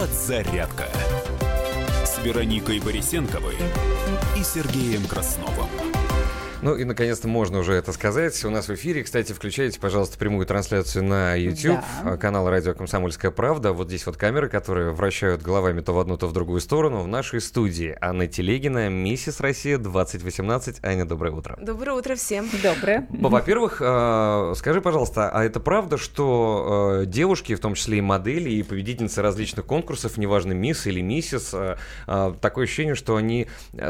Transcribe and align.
«Подзарядка» 0.00 0.88
с 2.06 2.24
Вероникой 2.24 2.80
Борисенковой 2.80 3.56
и 4.34 4.42
Сергеем 4.42 5.06
Красновым. 5.06 5.68
Ну 6.62 6.76
и 6.76 6.84
наконец-то 6.84 7.26
можно 7.26 7.58
уже 7.60 7.72
это 7.72 7.90
сказать. 7.92 8.44
У 8.44 8.50
нас 8.50 8.68
в 8.68 8.74
эфире, 8.74 9.02
кстати, 9.02 9.32
включайте, 9.32 9.80
пожалуйста, 9.80 10.18
прямую 10.18 10.44
трансляцию 10.44 11.04
на 11.04 11.34
YouTube, 11.34 11.80
Да. 12.04 12.12
э, 12.12 12.16
канал 12.18 12.50
Радио 12.50 12.74
Комсомольская 12.74 13.30
правда. 13.30 13.72
Вот 13.72 13.88
здесь 13.88 14.04
вот 14.04 14.18
камеры, 14.18 14.50
которые 14.50 14.90
вращают 14.90 15.40
головами 15.40 15.80
то 15.80 15.94
в 15.94 15.98
одну, 15.98 16.18
то 16.18 16.26
в 16.26 16.34
другую 16.34 16.60
сторону. 16.60 17.00
В 17.00 17.08
нашей 17.08 17.40
студии 17.40 17.96
Анна 18.02 18.26
Телегина, 18.26 18.90
Миссис 18.90 19.40
Россия 19.40 19.78
2018. 19.78 20.84
Аня, 20.84 21.06
доброе 21.06 21.32
утро. 21.32 21.56
Доброе 21.62 21.92
утро 21.92 22.14
всем. 22.14 22.46
Доброе. 22.62 23.06
Во-первых, 23.08 23.80
э, 23.80 24.52
скажи, 24.54 24.82
пожалуйста, 24.82 25.30
а 25.30 25.42
это 25.42 25.60
правда, 25.60 25.96
что 25.96 27.00
э, 27.04 27.06
девушки, 27.06 27.54
в 27.54 27.60
том 27.60 27.72
числе 27.72 27.98
и 27.98 28.00
модели, 28.02 28.50
и 28.50 28.62
победительницы 28.62 29.22
различных 29.22 29.64
конкурсов, 29.64 30.18
неважно, 30.18 30.52
мисс 30.52 30.86
или 30.86 31.00
миссис, 31.00 31.54
такое 32.06 32.64
ощущение, 32.66 32.94
что 32.94 33.16
они 33.16 33.46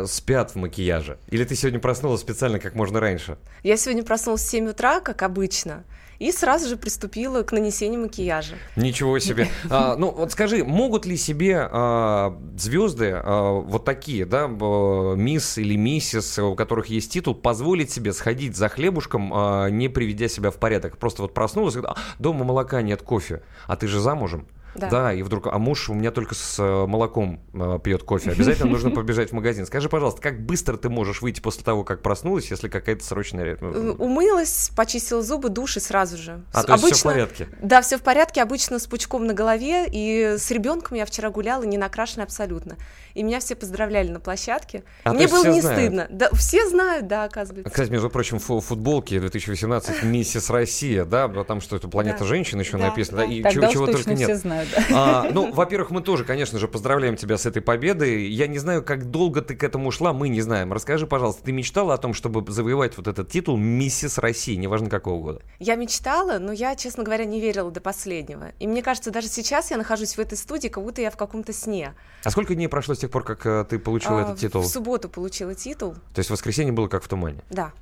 спят 0.06 0.52
в 0.52 0.54
макияже? 0.54 1.18
Или 1.30 1.42
ты 1.42 1.56
сегодня 1.56 1.80
проснулась 1.80 2.20
специально 2.20 2.59
как 2.60 2.74
можно 2.74 3.00
раньше? 3.00 3.38
Я 3.62 3.76
сегодня 3.76 4.04
проснулась 4.04 4.42
в 4.42 4.48
7 4.48 4.68
утра, 4.68 5.00
как 5.00 5.22
обычно, 5.22 5.84
и 6.18 6.32
сразу 6.32 6.68
же 6.68 6.76
приступила 6.76 7.42
к 7.42 7.52
нанесению 7.52 8.02
макияжа. 8.02 8.56
Ничего 8.76 9.18
себе. 9.18 9.48
А, 9.70 9.96
ну, 9.96 10.10
вот 10.10 10.32
скажи, 10.32 10.64
могут 10.64 11.06
ли 11.06 11.16
себе 11.16 11.68
а, 11.70 12.36
звезды 12.56 13.12
а, 13.14 13.60
вот 13.60 13.84
такие, 13.84 14.26
да, 14.26 14.48
мисс 14.48 15.58
или 15.58 15.76
миссис, 15.76 16.38
у 16.38 16.54
которых 16.54 16.86
есть 16.86 17.12
титул, 17.12 17.34
позволить 17.34 17.90
себе 17.90 18.12
сходить 18.12 18.56
за 18.56 18.68
хлебушком, 18.68 19.32
а, 19.32 19.68
не 19.68 19.88
приведя 19.88 20.28
себя 20.28 20.50
в 20.50 20.56
порядок? 20.56 20.98
Просто 20.98 21.22
вот 21.22 21.34
проснулась, 21.34 21.74
говорит, 21.74 21.96
«А, 21.96 22.20
дома 22.20 22.44
молока 22.44 22.82
нет, 22.82 23.02
кофе, 23.02 23.42
а 23.66 23.76
ты 23.76 23.86
же 23.86 24.00
замужем? 24.00 24.46
Да. 24.74 25.12
и 25.12 25.22
вдруг, 25.22 25.46
а 25.46 25.58
муж 25.58 25.88
у 25.90 25.94
меня 25.94 26.10
только 26.10 26.34
с 26.34 26.58
э, 26.58 26.86
молоком 26.86 27.40
э, 27.52 27.78
пьет 27.82 28.02
кофе. 28.04 28.30
Обязательно 28.30 28.70
нужно 28.70 28.90
побежать 28.90 29.30
в 29.30 29.32
магазин. 29.32 29.66
Скажи, 29.66 29.88
пожалуйста, 29.88 30.20
как 30.20 30.40
быстро 30.44 30.76
ты 30.76 30.88
можешь 30.88 31.22
выйти 31.22 31.40
после 31.40 31.64
того, 31.64 31.84
как 31.84 32.02
проснулась, 32.02 32.50
если 32.50 32.68
какая-то 32.68 33.04
срочная... 33.04 33.56
Э, 33.60 33.94
Умылась, 33.98 34.70
почистила 34.76 35.22
зубы, 35.22 35.48
душ 35.48 35.76
и 35.76 35.80
сразу 35.80 36.16
же. 36.16 36.42
А, 36.52 36.62
С- 36.62 36.64
то 36.66 36.72
есть 36.74 36.84
всё 36.86 36.96
в 36.96 37.02
порядке? 37.12 37.48
Да, 37.62 37.82
все 37.82 37.98
в 37.98 38.02
порядке, 38.02 38.42
обычно 38.42 38.78
с 38.78 38.86
пучком 38.86 39.26
на 39.26 39.34
голове, 39.34 39.86
и 39.90 40.36
с 40.38 40.50
ребенком 40.50 40.96
я 40.96 41.04
вчера 41.06 41.30
гуляла, 41.30 41.64
не 41.64 41.78
накрашена 41.78 42.24
абсолютно. 42.24 42.76
И 43.14 43.22
меня 43.22 43.40
все 43.40 43.56
поздравляли 43.56 44.08
на 44.08 44.20
площадке. 44.20 44.84
А, 45.04 45.12
Мне 45.12 45.26
было 45.26 45.40
все 45.40 45.52
не 45.52 45.60
знают? 45.60 45.80
стыдно. 45.80 46.06
Да, 46.10 46.30
все 46.34 46.68
знают, 46.68 47.06
да, 47.08 47.24
оказывается. 47.24 47.68
Кстати, 47.70 47.90
между 47.90 48.08
прочим, 48.08 48.38
фу- 48.38 48.60
футболки 48.60 49.18
2018 49.18 50.04
«Миссис 50.04 50.48
Россия», 50.50 51.04
да, 51.04 51.28
там 51.44 51.60
что 51.60 51.76
это 51.76 51.88
«Планета 51.88 52.20
Да. 52.20 52.24
женщин» 52.26 52.60
еще 52.60 52.78
Да, 52.78 52.86
написано, 52.86 53.18
да, 53.22 53.26
да. 53.26 53.32
и 53.32 53.42
чего, 53.52 53.66
чего 53.66 53.86
только 53.86 54.02
все 54.02 54.14
нет. 54.14 54.28
Да. 54.64 54.84
А, 54.92 55.30
ну, 55.32 55.52
во-первых, 55.52 55.90
мы 55.90 56.02
тоже, 56.02 56.24
конечно 56.24 56.58
же, 56.58 56.68
поздравляем 56.68 57.16
тебя 57.16 57.36
с 57.38 57.46
этой 57.46 57.62
победой. 57.62 58.26
Я 58.28 58.46
не 58.46 58.58
знаю, 58.58 58.82
как 58.82 59.10
долго 59.10 59.42
ты 59.42 59.54
к 59.54 59.62
этому 59.62 59.90
шла, 59.90 60.12
мы 60.12 60.28
не 60.28 60.40
знаем. 60.40 60.72
Расскажи, 60.72 61.06
пожалуйста, 61.06 61.44
ты 61.44 61.52
мечтала 61.52 61.94
о 61.94 61.98
том, 61.98 62.14
чтобы 62.14 62.50
завоевать 62.50 62.96
вот 62.96 63.06
этот 63.08 63.30
титул 63.30 63.56
«Миссис 63.56 64.18
России», 64.18 64.54
неважно 64.56 64.90
какого 64.90 65.22
года? 65.22 65.42
Я 65.58 65.76
мечтала, 65.76 66.38
но 66.38 66.52
я, 66.52 66.76
честно 66.76 67.04
говоря, 67.04 67.24
не 67.24 67.40
верила 67.40 67.70
до 67.70 67.80
последнего. 67.80 68.52
И 68.58 68.66
мне 68.66 68.82
кажется, 68.82 69.10
даже 69.10 69.28
сейчас 69.28 69.70
я 69.70 69.76
нахожусь 69.76 70.16
в 70.16 70.18
этой 70.18 70.36
студии, 70.36 70.68
как 70.68 70.82
будто 70.82 71.00
я 71.00 71.10
в 71.10 71.16
каком-то 71.16 71.52
сне. 71.52 71.94
А 72.24 72.30
сколько 72.30 72.54
дней 72.54 72.68
прошло 72.68 72.94
с 72.94 72.98
тех 72.98 73.10
пор, 73.10 73.24
как 73.24 73.46
э, 73.46 73.64
ты 73.68 73.78
получила 73.78 74.20
А, 74.20 74.22
этот 74.22 74.38
титул? 74.38 74.62
В 74.62 74.66
субботу 74.66 75.08
получила 75.08 75.54
титул. 75.54 75.94
То 76.14 76.18
есть 76.18 76.30
воскресенье 76.30 76.72
было 76.72 76.88
как 76.88 77.02
в 77.02 77.08
тумане. 77.08 77.40
Да. 77.50 77.72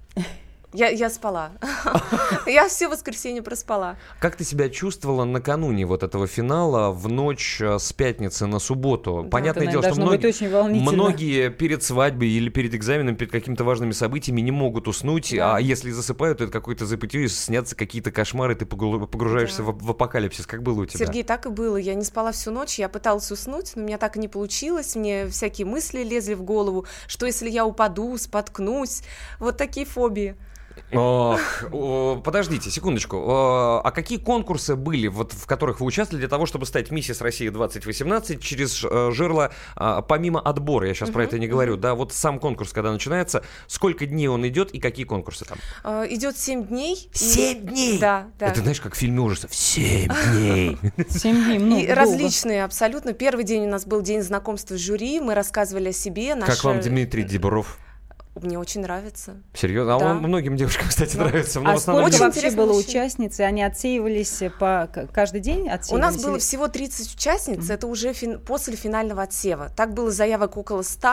Я, 0.74 0.88
я 0.88 1.08
спала. 1.08 1.52
Я 2.47 2.69
все 2.69 2.88
воскресенье 2.88 3.41
проспала. 3.41 3.97
Как 4.20 4.36
ты 4.36 4.44
себя 4.44 4.69
чувствовала 4.69 5.24
накануне 5.24 5.86
вот 5.86 6.02
этого 6.02 6.27
финала 6.27 6.91
в 6.91 7.08
ночь 7.08 7.58
э, 7.61 7.78
с 7.78 7.92
пятницы 7.94 8.47
на 8.47 8.58
субботу? 8.58 9.22
Да. 9.24 9.30
Понятное 9.30 9.62
Это, 9.64 9.72
дело, 9.72 9.83
что 9.91 10.00
многие, 10.00 10.80
многие 10.80 11.48
перед 11.48 11.83
свадьбой 11.83 12.28
или 12.28 12.50
перед 12.50 12.74
экзаменом, 12.74 13.16
перед 13.16 13.33
какими-то 13.33 13.64
важными 13.64 13.92
событиями 13.92 14.42
не 14.42 14.50
могут 14.50 14.89
уснуть, 14.89 15.34
Да. 15.34 15.57
а 15.57 15.61
если 15.61 15.90
засыпают, 15.90 16.39
то 16.39 16.45
это 16.45 16.52
какое-то 16.52 16.84
запытье, 16.84 17.24
и 17.24 17.28
снятся 17.28 17.74
какие-то 17.74 18.11
кошмары, 18.11 18.55
ты 18.55 18.67
погру- 18.67 19.07
погружаешься 19.07 19.62
Да. 19.62 19.70
в, 19.73 19.83
в 19.83 19.90
апокалипсис. 19.92 20.46
Как 20.46 20.62
было 20.62 20.83
у 20.83 20.86
тебя? 20.86 21.07
Сергей, 21.07 21.23
так 21.23 21.46
и 21.46 21.48
было. 21.48 21.77
Я 21.78 21.95
не 21.95 22.05
спала 22.05 22.33
всю 22.33 22.51
ночь, 22.51 22.78
я 22.78 22.90
пыталась 22.90 23.30
уснуть, 23.30 23.73
но 23.74 23.83
у 23.83 23.86
меня 23.86 23.96
так 23.96 24.17
и 24.17 24.20
не 24.20 24.28
получилось. 24.28 24.96
Мне 24.96 25.28
всякие 25.28 25.67
мысли 25.67 26.02
лезли 26.05 26.34
в 26.34 26.42
голову, 26.42 26.84
что 27.07 27.24
если 27.24 27.48
я 27.48 27.64
упаду, 27.64 28.18
споткнусь. 28.18 29.02
Вот 29.39 29.57
такие 29.57 29.86
фобии. 29.86 30.36
Подождите, 30.90 32.70
секундочку. 32.70 33.24
А 33.28 33.90
какие 33.90 34.18
конкурсы 34.18 34.77
были, 34.77 35.08
вот, 35.08 35.33
в 35.33 35.46
которых 35.46 35.80
вы 35.80 35.86
участвовали 35.86 36.20
для 36.20 36.28
того, 36.28 36.46
чтобы 36.46 36.66
стать 36.66 36.90
миссис 36.90 37.20
России 37.20 37.48
2018 37.48 38.40
через 38.42 38.84
э, 38.84 39.11
жерло, 39.12 39.50
а, 39.77 40.02
помимо 40.02 40.40
отбора, 40.40 40.89
я 40.89 40.94
сейчас 40.94 41.11
про 41.11 41.24
это 41.24 41.39
не 41.39 41.46
говорю, 41.46 41.77
да, 41.77 41.94
вот 41.94 42.12
сам 42.12 42.39
конкурс, 42.39 42.72
когда 42.72 42.92
начинается, 42.92 43.42
сколько 43.66 44.06
дней 44.06 44.28
он 44.28 44.46
идет 44.46 44.70
и 44.72 44.78
какие 44.80 45.05
конкурсы 45.05 45.44
там? 45.44 45.58
Э, 45.84 46.06
Идет 46.08 46.39
7 46.39 46.66
дней. 46.66 47.08
и- 47.12 47.16
Семь 47.16 47.66
дней? 47.66 47.98
Да, 47.98 48.28
да. 48.39 48.48
Это 48.48 48.60
знаешь, 48.60 48.80
как 48.80 48.95
в 48.95 48.96
фильме 48.98 49.20
ужасов. 49.20 49.55
Семь 49.55 50.08
дней. 50.33 50.78
Семь 51.08 51.45
дней, 51.45 51.58
много, 51.58 51.83
И 51.83 51.86
различные 51.89 52.64
абсолютно. 52.64 53.12
Первый 53.12 53.45
день 53.45 53.66
у 53.66 53.70
нас 53.70 53.84
был 53.86 54.02
день 54.02 54.22
знакомства 54.22 54.77
с 54.77 54.80
жюри, 54.80 55.20
мы 55.20 55.34
рассказывали 55.34 55.89
о 55.90 55.92
себе. 55.92 56.34
Как 56.36 56.62
вам 56.64 56.80
Дмитрий 56.80 57.22
Дебров? 57.24 57.78
Мне 58.43 58.59
очень 58.59 58.81
нравится. 58.83 59.37
Серьезно? 59.55 59.97
А 59.97 59.99
Да. 59.99 60.11
он 60.13 60.19
многим 60.19 60.57
девушкам, 60.57 60.87
кстати, 60.89 61.17
нравится. 61.17 61.61
но 61.61 61.71
А 61.73 61.79
сколько 61.79 62.05
Очень 62.05 62.19
вообще 62.21 62.51
было 62.51 62.73
участниц? 62.79 63.39
И 63.41 63.43
Они 63.43 63.63
отсеивались 63.63 64.43
по 64.59 64.89
к- 64.93 65.07
каждый 65.09 65.41
день? 65.41 65.69
У 65.69 65.73
Отсеивались 65.73 66.05
нас 66.15 66.23
было 66.23 66.39
всего 66.39 66.69
30 66.69 67.15
участниц, 67.15 67.69
это 67.71 67.87
уже 67.87 68.11
фин- 68.13 68.39
после 68.39 68.77
финального 68.77 69.23
отсева. 69.23 69.71
Так 69.77 69.95
было 69.95 70.11
заявок 70.11 70.57
около 70.57 70.83
100, 70.83 71.09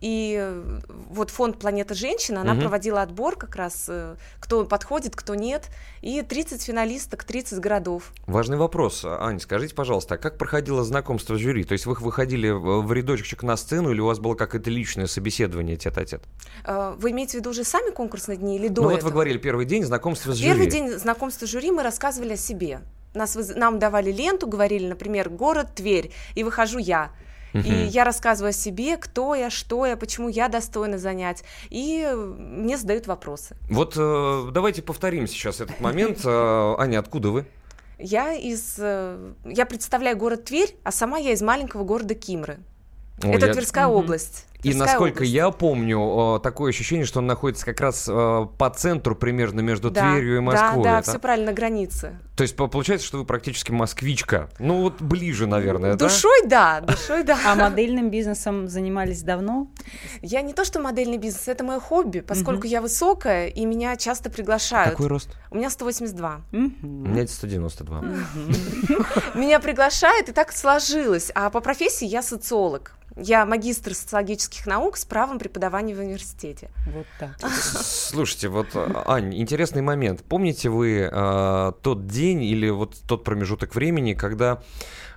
и 0.00 0.36
э, 0.40 0.80
вот 1.10 1.30
фонд 1.30 1.58
«Планета 1.58 1.94
женщина», 1.94 2.40
она 2.42 2.52
Мгм. 2.54 2.62
проводила 2.62 3.02
отбор 3.02 3.36
как 3.36 3.56
раз, 3.56 3.86
э, 3.88 4.16
кто 4.40 4.64
подходит, 4.64 5.16
кто 5.16 5.34
нет, 5.34 5.68
и 6.02 6.22
30 6.22 6.62
финалисток, 6.62 7.24
30 7.24 7.58
городов. 7.58 8.12
Важный 8.26 8.56
вопрос. 8.56 9.04
Ань, 9.04 9.40
скажите, 9.40 9.74
пожалуйста, 9.74 10.14
а 10.14 10.18
как 10.18 10.38
проходило 10.38 10.84
знакомство 10.84 11.36
с 11.36 11.38
жюри? 11.40 11.64
То 11.64 11.72
есть 11.72 11.86
вы 11.86 11.94
выходили 11.94 12.50
в 12.50 12.92
рядочек 12.92 13.42
на 13.42 13.56
сцену 13.56 13.90
или 13.90 14.00
у 14.00 14.06
вас 14.06 14.18
было 14.20 14.34
какое-то 14.34 14.70
личное 14.70 15.06
собеседование 15.06 15.76
тет-а-тет? 15.76 16.22
Э, 16.64 16.94
Вы 16.98 17.10
имеете 17.10 17.32
в 17.32 17.40
виду 17.40 17.50
уже 17.50 17.64
сами 17.64 17.90
конкурсные 17.90 18.38
дни 18.38 18.56
или 18.56 18.68
до 18.68 18.82
ну 18.82 18.88
вот 18.88 18.92
вы 18.94 18.98
этого? 18.98 19.10
говорили, 19.10 19.38
первый 19.38 19.66
день 19.66 19.84
знакомства 19.84 20.32
с 20.32 20.40
Первый 20.40 20.64
жюри. 20.64 20.70
день 20.70 20.98
знакомства 20.98 21.46
с 21.46 21.50
жюри 21.50 21.70
мы 21.70 21.82
рассказывали 21.82 22.34
о 22.34 22.36
себе. 22.36 22.80
Нас, 23.14 23.36
нам 23.56 23.78
давали 23.78 24.12
ленту, 24.12 24.46
говорили, 24.46 24.86
например, 24.86 25.28
город 25.30 25.68
Тверь, 25.74 26.12
и 26.34 26.44
выхожу 26.44 26.78
я. 26.78 27.10
И 27.54 27.88
я 27.90 28.04
рассказываю 28.04 28.50
о 28.50 28.52
себе, 28.52 28.96
кто 28.96 29.34
я, 29.34 29.50
что 29.50 29.86
я, 29.86 29.96
почему 29.96 30.28
я 30.28 30.48
достойна 30.48 30.98
занять. 30.98 31.44
И 31.70 32.06
мне 32.14 32.76
задают 32.76 33.06
вопросы. 33.06 33.56
Вот 33.70 33.94
э, 33.96 34.48
давайте 34.52 34.82
повторим 34.82 35.26
сейчас 35.26 35.60
этот 35.60 35.80
момент. 35.80 36.18
Э, 36.24 36.74
Аня, 36.78 36.98
откуда 36.98 37.30
вы? 37.30 37.46
Я 37.98 38.32
из... 38.34 38.76
э, 38.78 39.32
Я 39.44 39.66
представляю 39.66 40.16
город 40.16 40.44
Тверь, 40.44 40.76
а 40.84 40.92
сама 40.92 41.18
я 41.18 41.32
из 41.32 41.42
маленького 41.42 41.84
города 41.84 42.14
Кимры. 42.14 42.58
Ой, 43.24 43.32
Это 43.34 43.46
я- 43.46 43.52
Тверская 43.52 43.86
Мгм. 43.86 43.96
область. 43.96 44.46
И 44.58 44.72
Тверская 44.72 44.86
насколько 44.88 45.16
область. 45.18 45.32
я 45.32 45.50
помню, 45.50 46.40
такое 46.42 46.70
ощущение, 46.70 47.06
что 47.06 47.20
он 47.20 47.26
находится 47.28 47.64
как 47.64 47.80
раз 47.80 48.08
э, 48.10 48.46
по 48.58 48.70
центру 48.70 49.14
примерно 49.14 49.60
между 49.60 49.88
Да, 49.90 50.10
Тверью 50.12 50.38
и 50.38 50.40
Москвой. 50.40 50.82
Да, 50.82 50.90
да, 50.94 50.98
это? 50.98 51.10
все 51.10 51.18
правильно, 51.20 51.46
на 51.46 51.52
границе. 51.52 52.18
То 52.34 52.42
есть 52.42 52.56
по- 52.56 52.66
получается, 52.66 53.06
что 53.06 53.18
вы 53.18 53.24
практически 53.24 53.70
москвичка. 53.70 54.48
Ну 54.58 54.82
вот 54.82 55.00
ближе, 55.00 55.46
наверное, 55.46 55.94
да? 55.94 56.06
Душой, 56.08 56.42
да, 56.46 56.80
душой, 56.80 57.22
да. 57.22 57.38
А 57.46 57.54
модельным 57.54 58.10
бизнесом 58.10 58.66
занимались 58.68 59.22
давно? 59.22 59.68
Я 60.22 60.42
не 60.42 60.52
то, 60.54 60.64
что 60.64 60.80
модельный 60.80 61.18
бизнес, 61.18 61.46
это 61.46 61.62
мое 61.62 61.78
хобби, 61.78 62.18
поскольку 62.18 62.66
я 62.66 62.80
высокая, 62.82 63.46
и 63.46 63.64
меня 63.64 63.94
часто 63.96 64.28
приглашают. 64.28 64.90
Какой 64.90 65.06
рост? 65.06 65.30
У 65.52 65.56
меня 65.56 65.70
182. 65.70 66.40
У 66.52 66.56
Мгм. 66.56 67.12
меня 67.12 67.26
192. 67.28 68.02
Меня 69.34 69.60
приглашают, 69.60 70.28
и 70.28 70.32
так 70.32 70.52
сложилось. 70.52 71.30
А 71.34 71.50
по 71.50 71.60
профессии 71.60 72.06
я 72.06 72.22
социолог. 72.22 72.92
Я 73.20 73.44
магистр 73.44 73.94
социологических 73.94 74.66
наук 74.66 74.96
с 74.96 75.04
правом 75.04 75.38
преподавания 75.38 75.94
в 75.94 75.98
университете. 75.98 76.70
Вот 76.94 77.06
так. 77.18 77.36
Слушайте, 77.50 78.48
вот, 78.48 78.68
э, 78.74 79.02
Ань, 79.06 79.34
интересный 79.34 79.82
момент. 79.82 80.22
Помните 80.22 80.68
вы 80.68 81.08
э, 81.10 81.72
тот 81.82 82.06
день 82.06 82.44
или 82.44 82.68
вот 82.70 82.96
тот 83.06 83.24
промежуток 83.24 83.74
времени, 83.74 84.14
когда 84.14 84.62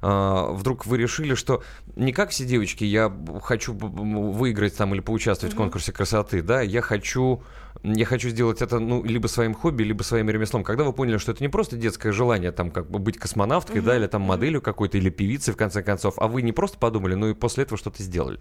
вдруг 0.02 0.86
вы 0.86 0.98
решили, 0.98 1.36
что 1.36 1.64
не 1.96 2.12
как 2.12 2.32
все 2.32 2.46
девочки, 2.46 2.84
я 2.84 3.16
хочу 3.44 3.74
выиграть 3.74 4.76
там 4.76 4.94
или 4.94 5.02
поучаствовать 5.02 5.54
в 5.54 5.58
конкурсе 5.58 5.92
красоты, 5.92 6.42
да, 6.42 6.62
я 6.62 6.82
хочу, 6.82 7.44
я 7.84 8.06
хочу 8.06 8.30
сделать 8.30 8.62
это, 8.62 8.80
ну, 8.80 9.04
либо 9.04 9.28
своим 9.28 9.54
хобби, 9.54 9.84
либо 9.84 10.02
своим 10.04 10.30
ремеслом. 10.30 10.64
Когда 10.64 10.84
вы 10.84 10.94
поняли, 10.94 11.18
что 11.18 11.32
это 11.32 11.44
не 11.44 11.50
просто 11.50 11.78
детское 11.78 12.12
желание, 12.12 12.52
там, 12.52 12.72
как 12.72 12.90
бы 12.90 13.00
быть 13.00 13.18
космонавткой, 13.18 13.82
да, 13.82 13.96
или 13.96 14.08
там 14.08 14.24
моделью 14.24 14.62
какой-то, 14.62 14.98
или 14.98 15.10
певицей, 15.10 15.54
в 15.54 15.58
конце 15.58 15.84
концов, 15.84 16.16
а 16.18 16.28
вы 16.28 16.42
не 16.42 16.52
просто 16.52 16.80
подумали, 16.80 17.14
но 17.14 17.30
и 17.30 17.34
после 17.34 17.64
этого 17.64 17.78
что-то 17.78 18.02
сделали. 18.02 18.40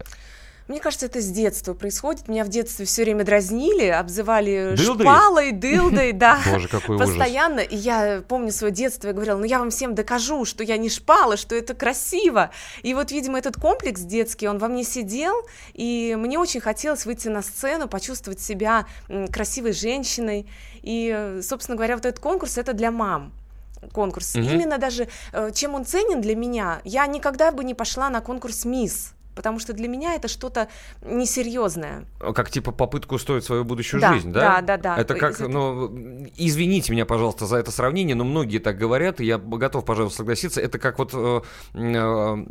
Мне 0.67 0.79
кажется, 0.79 1.07
это 1.07 1.19
с 1.21 1.29
детства 1.29 1.73
происходит. 1.73 2.27
Меня 2.27 2.43
в 2.43 2.49
детстве 2.49 2.85
все 2.85 3.03
время 3.03 3.23
дразнили, 3.23 3.85
обзывали 3.87 4.75
Дылдой? 4.77 5.05
шпалой, 5.05 5.51
дылдой, 5.51 6.11
да. 6.13 6.39
Боже, 6.45 6.67
какой. 6.67 6.97
Постоянно. 6.97 7.59
И 7.59 7.75
я 7.75 8.23
помню 8.27 8.51
свое 8.51 8.73
детство, 8.73 9.07
я 9.07 9.13
говорила, 9.13 9.37
ну 9.37 9.45
я 9.45 9.59
вам 9.59 9.69
всем 9.69 9.95
докажу, 9.95 10.45
что 10.45 10.63
я 10.63 10.77
не 10.77 10.89
шпала, 10.89 11.37
что 11.37 11.55
это 11.55 11.73
красиво. 11.73 12.51
И 12.83 12.93
вот, 12.93 13.11
видимо, 13.11 13.37
этот 13.37 13.55
комплекс 13.55 14.01
детский, 14.01 14.47
он 14.47 14.59
во 14.59 14.67
мне 14.67 14.83
сидел, 14.83 15.35
и 15.73 16.15
мне 16.17 16.39
очень 16.39 16.61
хотелось 16.61 17.05
выйти 17.05 17.27
на 17.27 17.41
сцену, 17.41 17.87
почувствовать 17.87 18.39
себя 18.39 18.85
красивой 19.31 19.73
женщиной. 19.73 20.47
И, 20.81 21.39
собственно 21.43 21.75
говоря, 21.75 21.95
вот 21.95 22.05
этот 22.05 22.19
конкурс 22.19 22.57
это 22.57 22.73
для 22.73 22.91
мам 22.91 23.33
конкурс. 23.93 24.35
Мгм. 24.35 24.47
Именно 24.47 24.77
даже 24.77 25.07
э, 25.33 25.51
чем 25.53 25.75
он 25.75 25.85
ценен 25.85 26.21
для 26.21 26.35
меня, 26.35 26.81
я 26.83 27.07
никогда 27.07 27.51
бы 27.51 27.63
не 27.63 27.73
пошла 27.73 28.09
на 28.09 28.21
конкурс 28.21 28.65
Мисс, 28.65 29.13
потому 29.41 29.57
что 29.57 29.73
для 29.73 29.87
меня 29.87 30.13
это 30.13 30.27
что-то 30.27 30.67
несерьезное. 31.03 32.05
Как 32.19 32.51
типа 32.51 32.71
попытку 32.71 33.15
устроить 33.15 33.43
свою 33.43 33.63
будущую 33.63 33.99
Да, 33.99 34.13
жизнь, 34.13 34.31
да? 34.31 34.61
да, 34.61 34.77
да, 34.77 34.77
да. 34.77 35.01
Это 35.01 35.15
как, 35.15 35.31
Это- 35.33 35.47
ну, 35.47 36.27
извините 36.37 36.91
меня, 36.91 37.07
пожалуйста, 37.07 37.47
за 37.47 37.57
это 37.57 37.71
сравнение, 37.71 38.15
но 38.15 38.23
многие 38.23 38.59
так 38.59 38.77
говорят, 38.77 39.19
и 39.19 39.25
я 39.25 39.39
готов, 39.39 39.83
пожалуйста, 39.83 40.17
согласиться. 40.17 40.61
Это 40.61 40.77
как 40.77 40.99
вот 40.99 41.09
э, 41.15 41.41
э, 41.73 42.45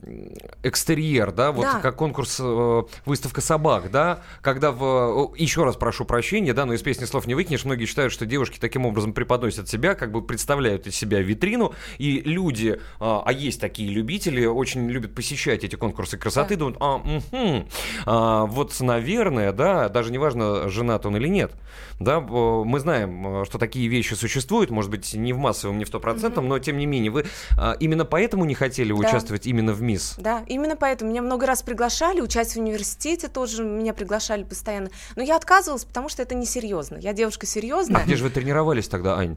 экстерьер, 0.65 1.31
да, 1.31 1.53
вот 1.53 1.63
Да. 1.63 1.79
как 1.79 1.95
конкурс 1.95 2.39
э, 2.41 2.83
выставка 3.07 3.41
собак, 3.41 3.93
да, 3.93 4.21
когда 4.41 4.73
в... 4.73 5.33
Еще 5.37 5.63
раз 5.63 5.77
прошу 5.77 6.05
прощения, 6.05 6.53
да, 6.53 6.67
но 6.67 6.75
из 6.75 6.83
песни 6.83 7.05
слов 7.05 7.29
не 7.29 7.37
выкинешь. 7.37 7.65
Многие 7.65 7.85
считают, 7.87 8.13
что 8.13 8.27
девушки 8.27 8.59
таким 8.61 8.85
образом 8.85 9.13
преподносят 9.13 9.69
себя, 9.69 9.95
как 9.95 10.11
бы 10.11 10.23
представляют 10.23 10.89
из 10.89 10.97
себя 10.97 11.21
витрину, 11.21 11.73
и 11.99 12.21
люди, 12.21 12.81
а, 12.99 13.23
а 13.25 13.33
есть 13.33 13.61
такие 13.61 13.91
любители, 13.91 14.45
очень 14.45 14.91
любят 14.91 15.15
посещать 15.15 15.63
эти 15.63 15.77
конкурсы 15.77 16.19
красоты, 16.19 16.55
Да. 16.57 16.61
думают, 16.61 16.80
а, 16.81 16.99
мгм, 16.99 17.69
а, 18.07 18.47
вот, 18.47 18.79
наверное, 18.81 19.53
да, 19.53 19.89
даже 19.89 20.11
неважно, 20.13 20.69
женат 20.69 21.07
он 21.07 21.17
или 21.17 21.29
нет, 21.29 21.53
да, 21.99 22.21
мы 22.21 22.81
знаем, 22.81 23.43
э, 23.43 23.45
что 23.45 23.59
такие 23.59 23.87
вещи 23.89 24.15
существуют, 24.15 24.71
может 24.71 24.91
быть, 24.91 25.13
не 25.15 25.33
в 25.33 25.39
массовом, 25.39 25.79
не 25.79 25.85
в 25.85 25.89
стопроцентном, 25.89 26.49
но 26.49 26.59
тем 26.59 26.79
не 26.79 26.87
менее, 26.87 27.11
вы 27.11 27.27
а, 27.59 27.73
именно 27.81 28.05
поэтому 28.05 28.45
не 28.45 28.55
хотели 28.55 28.93
Да. 28.93 28.99
участвовать 28.99 29.47
именно 29.47 29.73
в 29.73 29.83
МИС? 29.83 30.15
Да, 30.19 30.43
именно 30.47 30.77
поэтому 30.77 31.11
меня 31.11 31.23
много 31.23 31.47
раз 31.47 31.63
приглашали, 31.63 32.21
участь 32.21 32.55
в 32.55 32.59
университете 32.61 33.29
тоже 33.29 33.63
меня 33.65 33.93
приглашали 33.95 34.45
постоянно. 34.45 34.91
Но 35.17 35.23
я 35.23 35.37
отказывалась, 35.37 35.85
потому 35.85 36.09
что 36.09 36.23
это 36.23 36.35
несерьезно. 36.35 36.97
Я 36.97 37.13
девушка 37.13 37.45
А 37.45 37.47
серьезная. 37.47 38.05
где 38.05 38.17
же 38.17 38.25
вы 38.25 38.31
тренировались 38.31 38.89
тогда, 38.89 39.19
Ань? 39.19 39.37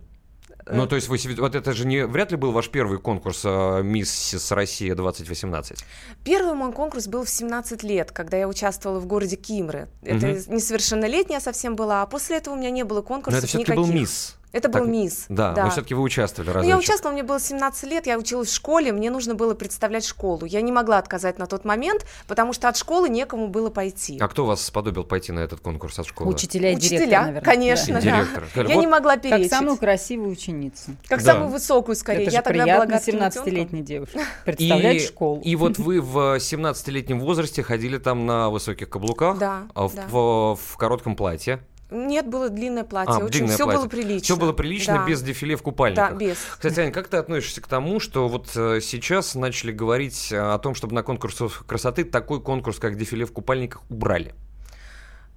Ну, 0.65 0.83
Э, 0.83 0.87
то 0.87 0.95
есть, 0.95 1.07
вы, 1.07 1.17
вот 1.37 1.55
это 1.55 1.73
же 1.73 1.85
не, 1.85 2.05
вряд 2.05 2.31
ли 2.31 2.37
был 2.37 2.51
ваш 2.51 2.69
первый 2.69 2.99
конкурс 2.99 3.41
э, 3.43 3.81
«Мисс 3.83 4.51
Россия 4.51 4.95
2018». 4.95 5.77
Первый 6.23 6.53
мой 6.53 6.71
конкурс 6.71 7.07
был 7.07 7.23
в 7.23 7.29
17 7.29 7.83
лет, 7.83 8.11
когда 8.11 8.37
я 8.37 8.47
участвовала 8.47 8.99
в 8.99 9.05
городе 9.05 9.35
Кимры. 9.35 9.87
Это 10.03 10.27
Мгм. 10.27 10.55
несовершеннолетняя 10.55 11.39
совсем 11.39 11.75
была, 11.75 12.01
а 12.01 12.05
после 12.05 12.37
этого 12.37 12.55
у 12.55 12.57
меня 12.57 12.69
не 12.69 12.83
было 12.83 12.99
Но 12.99 13.03
конкурсов 13.03 13.39
это 13.39 13.47
все-таки 13.47 13.71
никаких. 13.71 13.87
был 13.87 13.93
«Мисс». 13.93 14.35
Это 14.53 14.69
был 14.69 14.81
Так, 14.81 14.87
мисс. 14.87 15.25
Да, 15.29 15.53
но 15.57 15.71
все-таки 15.71 15.95
вы 15.95 16.03
участвовали 16.03 16.49
Ну, 16.49 16.53
разочек. 16.53 16.69
я 16.69 16.77
участвовала, 16.77 17.13
мне 17.13 17.23
было 17.23 17.39
17 17.39 17.89
лет, 17.89 18.05
я 18.05 18.17
училась 18.19 18.49
в 18.49 18.53
школе, 18.53 18.91
мне 18.93 19.09
нужно 19.09 19.33
было 19.33 19.55
представлять 19.55 20.05
школу. 20.05 20.45
Я 20.45 20.61
не 20.61 20.71
могла 20.71 20.99
отказать 20.99 21.39
на 21.39 21.47
тот 21.47 21.65
момент, 21.65 22.05
потому 22.27 22.53
что 22.53 22.69
от 22.69 22.77
школы 22.77 23.09
некому 23.09 23.47
было 23.47 23.71
пойти. 23.71 24.19
А 24.21 24.27
кто 24.27 24.45
вас 24.45 24.63
сподобил 24.63 25.03
пойти 25.05 25.31
на 25.31 25.39
этот 25.39 25.59
конкурс 25.59 25.97
от 25.97 26.05
школы? 26.05 26.29
Учителя 26.29 26.71
и 26.71 26.75
Учителя, 26.75 26.97
директор, 26.99 27.21
наверное. 27.25 27.41
конечно, 27.41 27.97
И 27.97 28.01
да. 28.01 28.01
директор. 28.01 28.43
Я 28.55 28.75
вот 28.75 28.81
не 28.81 28.87
могла 28.87 29.15
Да. 29.15 29.21
перечить. 29.23 29.49
Как 29.49 29.59
самую 29.59 29.77
красивую 29.77 30.29
ученицу. 30.31 30.91
Как 31.09 31.23
Да. 31.23 31.33
самую 31.33 31.49
высокую, 31.49 31.95
скорее. 31.95 32.21
Это 32.25 32.31
я 32.31 32.37
же 32.39 32.43
тогда 32.43 32.63
была 32.63 32.85
приятно 32.85 32.93
гадким 32.95 33.13
17-летней 33.15 33.81
девушке 33.81 34.19
представлять 34.45 34.97
И, 35.01 35.07
школу. 35.07 35.41
и 35.43 35.55
вот 35.55 35.79
вы 35.79 35.99
в 35.99 36.37
17-летнем 36.37 37.19
возрасте 37.19 37.63
ходили 37.63 37.97
там 37.97 38.27
на 38.27 38.51
высоких 38.51 38.87
каблуках, 38.87 39.39
Да, 39.39 39.63
а 39.73 39.87
в, 39.87 39.95
да. 39.95 40.03
в- 40.09 40.59
в 40.61 40.77
коротком 40.77 41.15
платье. 41.15 41.59
Нет, 41.91 42.27
было 42.27 42.49
длинное 42.49 42.83
платье. 42.83 43.13
А, 43.13 43.17
очень 43.19 43.29
длинное 43.31 43.53
все 43.55 43.63
платье. 43.65 43.79
было 43.81 43.87
прилично. 43.89 44.23
Все 44.23 44.35
было 44.35 44.51
прилично, 44.53 44.93
Да. 44.99 45.05
без 45.05 45.21
дефиле 45.21 45.55
в 45.55 45.59
Да, 45.59 45.63
купальниках. 45.63 46.17
без. 46.17 46.37
Кстати, 46.53 46.79
Аня, 46.79 46.91
как 46.91 47.07
ты 47.07 47.17
относишься 47.17 47.61
к 47.61 47.67
тому, 47.67 47.99
что 47.99 48.27
вот 48.27 48.49
э, 48.55 48.79
сейчас 48.81 49.35
начали 49.35 49.71
говорить 49.71 50.31
э, 50.31 50.37
о 50.39 50.57
том, 50.57 50.73
чтобы 50.75 50.95
на 50.95 51.03
конкурсах 51.03 51.65
красоты 51.67 52.03
такой 52.03 52.41
конкурс, 52.41 52.79
как 52.79 52.97
дефиле 52.97 53.25
в 53.25 53.31
купальниках, 53.31 53.81
убрали? 53.89 54.33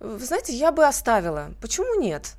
Вы 0.01 0.19
знаете, 0.25 0.55
я 0.55 0.73
бы 0.73 0.87
оставила. 0.87 1.51
Почему 1.61 2.01
нет? 2.01 2.35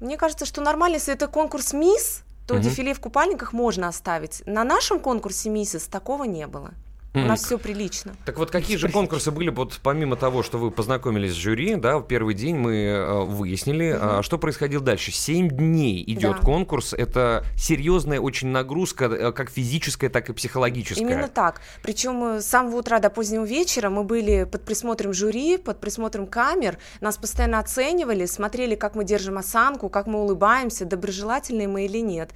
Мне 0.00 0.16
кажется, 0.18 0.44
что 0.44 0.60
нормально, 0.60 0.96
если 0.96 1.14
это 1.14 1.28
конкурс 1.28 1.72
мисс, 1.72 2.22
то 2.46 2.54
Мгм. 2.54 2.62
дефиле 2.62 2.92
в 2.92 3.00
купальниках 3.00 3.52
можно 3.54 3.88
оставить. 3.88 4.42
На 4.46 4.64
нашем 4.64 5.00
конкурсе 5.00 5.48
миссис 5.48 5.84
такого 5.84 6.24
не 6.24 6.46
было. 6.46 6.72
У 7.14 7.20
нас 7.20 7.44
все 7.44 7.58
прилично. 7.58 8.16
Так 8.24 8.38
вот, 8.38 8.50
какие 8.50 8.76
же 8.76 8.88
конкурсы 8.88 9.30
были, 9.30 9.50
вот 9.50 9.78
помимо 9.82 10.16
того, 10.16 10.42
что 10.42 10.58
вы 10.58 10.72
познакомились 10.72 11.30
с 11.30 11.34
жюри, 11.34 11.76
да, 11.76 11.98
в 11.98 12.02
первый 12.02 12.34
день 12.34 12.56
мы 12.56 12.74
э, 12.74 13.24
выяснили, 13.24 13.96
а, 13.98 14.20
что 14.22 14.36
происходило 14.36 14.82
дальше. 14.82 15.12
Семь 15.12 15.48
дней 15.48 16.02
идет 16.08 16.38
Да. 16.40 16.44
конкурс, 16.44 16.92
это 16.92 17.44
серьезная 17.56 18.18
очень 18.18 18.48
нагрузка, 18.48 19.04
э, 19.04 19.32
как 19.32 19.48
физическая, 19.50 20.10
так 20.10 20.28
и 20.28 20.32
психологическая. 20.32 21.06
Именно 21.06 21.28
так. 21.28 21.60
Причем 21.82 22.40
с 22.40 22.46
самого 22.46 22.78
утра 22.78 22.98
до 22.98 23.10
позднего 23.10 23.44
вечера 23.44 23.90
мы 23.90 24.02
были 24.02 24.44
под 24.44 24.64
присмотром 24.64 25.12
жюри, 25.12 25.56
под 25.56 25.80
присмотром 25.80 26.26
камер. 26.26 26.78
Нас 27.00 27.16
постоянно 27.16 27.60
оценивали, 27.60 28.26
смотрели, 28.26 28.74
как 28.74 28.96
мы 28.96 29.04
держим 29.04 29.38
осанку, 29.38 29.88
как 29.88 30.08
мы 30.08 30.20
улыбаемся, 30.20 30.84
доброжелательные 30.84 31.68
мы 31.68 31.84
или 31.84 31.98
нет. 31.98 32.30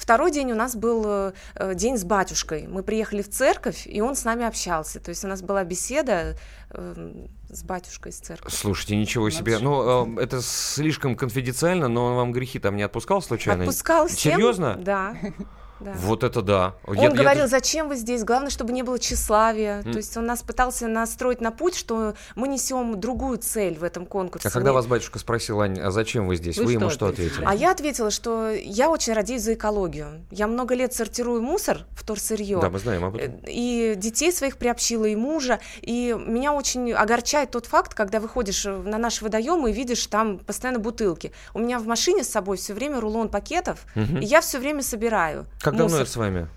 Второй 0.00 0.30
день 0.30 0.50
у 0.50 0.54
нас 0.54 0.76
был 0.76 1.04
э, 1.04 1.32
э, 1.56 1.74
день 1.74 1.98
с 1.98 2.04
батюшкой. 2.04 2.66
Мы 2.66 2.82
приехали 2.82 3.20
в 3.20 3.28
церковь, 3.28 3.86
и 3.86 4.00
он 4.00 4.16
с 4.16 4.24
нами 4.24 4.46
общался. 4.46 4.98
То 4.98 5.10
есть 5.10 5.26
у 5.26 5.28
нас 5.28 5.42
была 5.42 5.62
беседа 5.62 6.38
э, 6.70 7.12
с 7.50 7.62
батюшкой 7.62 8.12
из 8.12 8.18
церкви. 8.18 8.48
Слушайте, 8.50 8.96
ничего 8.96 9.28
себе. 9.28 9.58
Ну, 9.58 10.16
э, 10.16 10.22
это 10.22 10.40
слишком 10.40 11.16
конфиденциально, 11.16 11.86
но 11.88 12.06
он 12.06 12.14
вам 12.14 12.32
грехи 12.32 12.58
там 12.58 12.76
не 12.76 12.82
отпускал 12.82 13.20
случайно? 13.20 13.64
Отпускал 13.64 14.08
всем. 14.08 14.32
Серьезно? 14.32 14.76
Да. 14.80 15.14
да. 15.80 15.92
Вот 15.96 16.24
это 16.24 16.42
да. 16.42 16.74
Он 16.86 16.94
Я- 16.96 17.02
я 17.04 17.10
говорил, 17.10 17.42
даже- 17.42 17.48
зачем 17.50 17.88
вы 17.88 17.96
здесь? 17.96 18.24
Главное, 18.24 18.50
чтобы 18.50 18.72
не 18.72 18.82
было 18.82 18.98
тщеславия. 18.98 19.82
М. 19.84 19.92
То 19.92 19.98
есть 19.98 20.16
он 20.16 20.26
нас 20.26 20.42
пытался 20.42 20.88
настроить 20.88 21.40
на 21.40 21.50
путь, 21.50 21.74
что 21.74 22.14
мы 22.34 22.48
несем 22.48 22.98
другую 23.00 23.38
цель 23.38 23.78
в 23.78 23.84
этом 23.84 24.06
конкурсе. 24.06 24.48
А 24.48 24.50
когда 24.50 24.70
Не- 24.70 24.74
вас 24.74 24.86
батюшка 24.86 25.18
спросил, 25.18 25.60
Ань, 25.60 25.78
а 25.80 25.90
зачем 25.90 26.26
вы 26.26 26.36
здесь? 26.36 26.58
Вы, 26.58 26.64
Вы 26.66 26.72
ему 26.72 26.88
что 26.90 26.94
что 27.00 27.06
ответили? 27.06 27.44
А 27.46 27.54
я 27.54 27.70
ответила, 27.70 28.10
что 28.10 28.50
я 28.50 28.90
очень 28.90 29.12
радеюсь 29.12 29.42
за 29.42 29.54
экологию. 29.54 30.24
Я 30.30 30.46
много 30.46 30.74
лет 30.74 30.92
сортирую 30.92 31.42
мусор 31.42 31.86
в 31.92 32.04
торсырье. 32.04 32.58
Да, 32.60 32.70
мы 32.70 32.78
знаем 32.78 33.04
об 33.04 33.16
этом. 33.16 33.36
Э, 33.42 33.50
И 33.50 33.94
детей 33.96 34.32
своих 34.32 34.56
приобщила, 34.58 35.04
и 35.06 35.16
мужа. 35.16 35.60
И 35.82 36.16
меня 36.26 36.52
очень 36.52 36.92
огорчает 36.92 37.50
тот 37.50 37.66
факт, 37.66 37.94
когда 37.94 38.20
выходишь 38.20 38.64
на 38.64 38.98
наш 38.98 39.22
водоем 39.22 39.66
и 39.66 39.72
видишь 39.72 40.06
там 40.06 40.38
постоянно 40.38 40.78
бутылки. 40.78 41.32
У 41.54 41.58
меня 41.58 41.78
в 41.78 41.86
машине 41.86 42.24
с 42.24 42.28
собой 42.28 42.56
все 42.56 42.74
время 42.74 43.00
рулон 43.00 43.28
пакетов, 43.28 43.84
Мгм. 43.94 44.18
и 44.18 44.24
я 44.24 44.40
все 44.40 44.58
время 44.58 44.82
собираю. 44.82 45.46
Как 45.60 45.69
давно 45.78 45.84
мусор. 45.84 46.02
это 46.02 46.10
с 46.10 46.16
вами? 46.16 46.48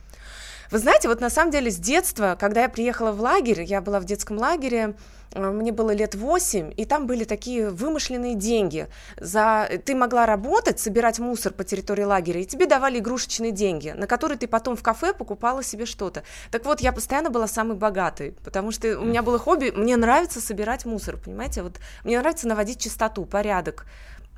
Вы 0.74 0.80
знаете, 0.80 1.07
вот 1.07 1.21
на 1.21 1.30
самом 1.30 1.51
деле 1.51 1.69
с 1.69 1.77
детства, 1.77 2.36
когда 2.39 2.63
я 2.63 2.68
приехала 2.68 3.12
в 3.12 3.21
лагерь, 3.21 3.62
я 3.62 3.79
была 3.79 4.00
в 4.00 4.05
детском 4.05 4.39
лагере, 4.39 4.96
э, 5.32 5.51
мне 5.51 5.72
было 5.72 5.91
лет 5.91 6.15
8, 6.15 6.74
и 6.75 6.86
там 6.86 7.05
были 7.05 7.25
такие 7.25 7.70
вымышленные 7.70 8.34
деньги. 8.34 8.88
За... 9.17 9.70
Ты 9.86 9.93
могла 9.93 10.25
работать, 10.25 10.79
собирать 10.79 11.20
мусор 11.20 11.53
по 11.53 11.63
территории 11.63 12.05
лагеря, 12.05 12.41
и 12.41 12.46
тебе 12.46 12.65
давали 12.65 12.98
игрушечные 12.98 13.51
деньги, 13.51 13.89
на 13.89 14.08
которые 14.08 14.39
ты 14.39 14.48
потом 14.48 14.75
в 14.75 14.82
кафе 14.82 15.13
покупала 15.13 15.62
себе 15.62 15.86
что-то. 15.86 16.24
Так 16.50 16.65
вот, 16.65 16.82
я 16.82 16.91
постоянно 16.91 17.29
была 17.29 17.46
самой 17.46 17.77
богатой, 17.77 18.34
потому 18.43 18.72
что 18.72 18.98
у 19.00 19.05
меня 19.05 19.22
было 19.22 19.38
хобби, 19.38 19.72
мне 19.75 19.96
нравится 19.96 20.41
собирать 20.41 20.86
мусор, 20.86 21.17
понимаете? 21.17 21.62
Вот 21.62 21.79
мне 22.03 22.20
нравится 22.20 22.48
наводить 22.48 22.79
чистоту, 22.79 23.25
порядок. 23.25 23.86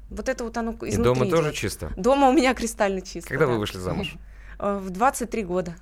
Вот 0.10 0.28
это 0.28 0.44
вот 0.44 0.58
оно 0.58 0.72
изнутри. 0.72 0.96
И 0.96 0.98
дома 0.98 1.26
тоже 1.28 1.50
идет. 1.52 1.56
чисто? 1.56 1.94
Дома 1.96 2.28
у 2.28 2.34
меня 2.34 2.54
кристально 2.54 3.00
чисто. 3.00 3.30
Когда 3.30 3.46
да. 3.46 3.54
вы 3.54 3.60
вышли 3.60 3.78
замуж? 3.78 4.16
Э, 4.60 4.80
В 4.82 4.90
23 4.90 5.44
года. 5.44 5.76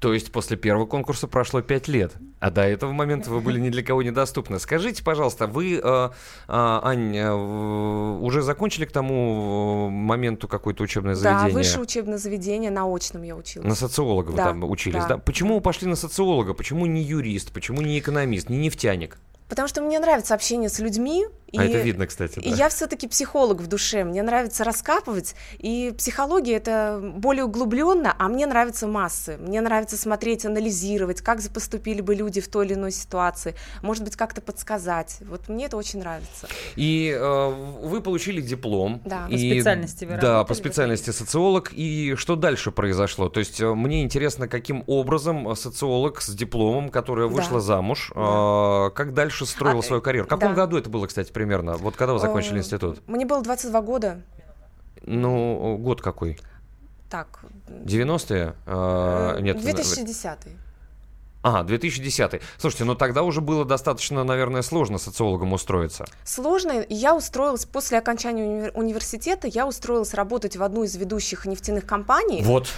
То 0.00 0.14
есть 0.14 0.30
после 0.30 0.56
первого 0.56 0.86
конкурса 0.86 1.26
прошло 1.26 1.60
пять 1.60 1.88
лет, 1.88 2.12
а 2.38 2.52
до 2.52 2.62
этого 2.62 2.92
момента 2.92 3.30
вы 3.30 3.40
были 3.40 3.58
ни 3.58 3.68
для 3.68 3.82
кого 3.82 4.00
недоступны. 4.04 4.60
Скажите, 4.60 5.02
пожалуйста, 5.02 5.48
вы, 5.48 5.74
э, 5.74 5.80
э, 5.82 6.10
Ань, 6.48 7.16
э, 7.16 7.34
в- 7.34 8.22
уже 8.22 8.42
закончили 8.42 8.84
к 8.84 8.92
тому 8.92 9.88
моменту 9.90 10.46
какое-то 10.46 10.84
учебное 10.84 11.14
Да, 11.16 11.20
заведение? 11.20 11.52
высшее 11.54 11.80
учебное 11.82 12.18
заведение, 12.18 12.70
на 12.70 12.84
очном 12.86 13.24
я 13.24 13.34
училась. 13.34 13.66
На 13.66 13.74
социолога 13.74 14.30
вы 14.30 14.36
Да, 14.36 14.44
там 14.44 14.62
учились, 14.70 15.02
да. 15.02 15.08
да. 15.08 15.18
Почему 15.18 15.56
вы 15.56 15.60
пошли 15.60 15.88
на 15.88 15.96
социолога? 15.96 16.54
Почему 16.54 16.86
не 16.86 17.02
юрист? 17.02 17.50
Почему 17.52 17.82
не 17.82 17.98
экономист, 17.98 18.48
не 18.50 18.58
нефтяник? 18.58 19.18
Потому 19.48 19.66
что 19.66 19.80
мне 19.82 19.98
нравится 19.98 20.32
общение 20.34 20.68
с 20.68 20.78
людьми, 20.78 21.26
А 21.56 21.64
это 21.64 21.78
видно, 21.78 22.06
кстати. 22.06 22.38
И 22.40 22.50
да. 22.50 22.56
я 22.56 22.68
все-таки 22.68 23.08
психолог 23.08 23.60
в 23.60 23.66
душе. 23.66 24.04
Мне 24.04 24.22
нравится 24.22 24.64
раскапывать. 24.64 25.34
И 25.58 25.94
психология 25.96 26.56
это 26.56 27.00
более 27.02 27.44
углубленно, 27.44 28.14
а 28.18 28.28
мне 28.28 28.46
нравятся 28.46 28.86
массы. 28.86 29.38
Мне 29.38 29.60
нравится 29.60 29.96
смотреть, 29.96 30.44
анализировать, 30.44 31.20
как 31.22 31.38
поступили 31.54 32.00
бы 32.00 32.14
люди 32.14 32.40
в 32.40 32.48
той 32.48 32.66
или 32.66 32.74
иной 32.74 32.90
ситуации. 32.92 33.54
Может 33.82 34.04
быть, 34.04 34.16
как-то 34.16 34.40
подсказать. 34.40 35.18
Вот 35.22 35.48
мне 35.48 35.66
это 35.66 35.76
очень 35.76 36.00
нравится. 36.00 36.48
И 36.76 37.14
э, 37.16 37.48
вы 37.82 38.00
получили 38.02 38.40
диплом. 38.40 39.00
Да. 39.04 39.26
По 39.28 39.32
и- 39.32 39.50
специальности 39.54 40.04
вы 40.04 40.18
Да, 40.18 40.44
по 40.44 40.54
специальности 40.54 41.10
социолог. 41.10 41.70
И 41.72 42.14
что 42.16 42.36
дальше 42.36 42.70
произошло? 42.70 43.28
То 43.28 43.40
есть 43.40 43.60
э, 43.60 43.74
мне 43.74 44.02
интересно, 44.02 44.48
каким 44.48 44.84
образом 44.86 45.48
э, 45.48 45.54
социолог 45.56 46.20
с 46.20 46.28
дипломом, 46.34 46.90
которая 46.90 47.28
Да. 47.28 47.34
вышла 47.34 47.60
замуж, 47.60 48.12
Да. 48.14 48.88
э, 48.88 48.90
как 48.94 49.14
дальше 49.14 49.46
строила 49.46 49.80
А, 49.80 49.82
свою 49.82 50.02
карьеру? 50.02 50.26
В 50.26 50.28
каком 50.28 50.50
да. 50.50 50.54
году 50.54 50.76
это 50.76 50.90
было, 50.90 51.06
кстати, 51.06 51.30
примерно? 51.38 51.76
Вот 51.76 51.94
когда 51.94 52.14
вы 52.14 52.18
закончили 52.18 52.56
Э, 52.56 52.58
институт? 52.58 53.00
Мне 53.06 53.24
было 53.24 53.40
22 53.42 53.80
года. 53.82 54.20
Ну, 55.06 55.76
год 55.78 56.02
какой? 56.02 56.36
Так. 57.08 57.38
90-е? 57.68 58.54
Э, 58.66 59.36
э, 59.36 59.40
нет, 59.40 59.60
2010. 59.60 60.38
А, 61.48 61.62
2010. 61.62 62.40
Слушайте, 62.58 62.84
ну 62.84 62.94
тогда 62.94 63.22
уже 63.22 63.40
было 63.40 63.64
достаточно, 63.64 64.22
наверное, 64.24 64.60
сложно 64.62 64.98
социологом 64.98 65.52
устроиться. 65.54 66.04
Сложно. 66.24 66.84
Я 66.90 67.14
устроилась 67.16 67.64
после 67.64 67.96
окончания 67.98 68.44
уни- 68.44 68.70
университета, 68.74 69.46
я 69.48 69.66
устроилась 69.66 70.12
работать 70.14 70.56
в 70.56 70.62
одну 70.62 70.84
из 70.84 70.94
ведущих 70.96 71.46
нефтяных 71.46 71.86
компаний. 71.86 72.42
Вот, 72.44 72.68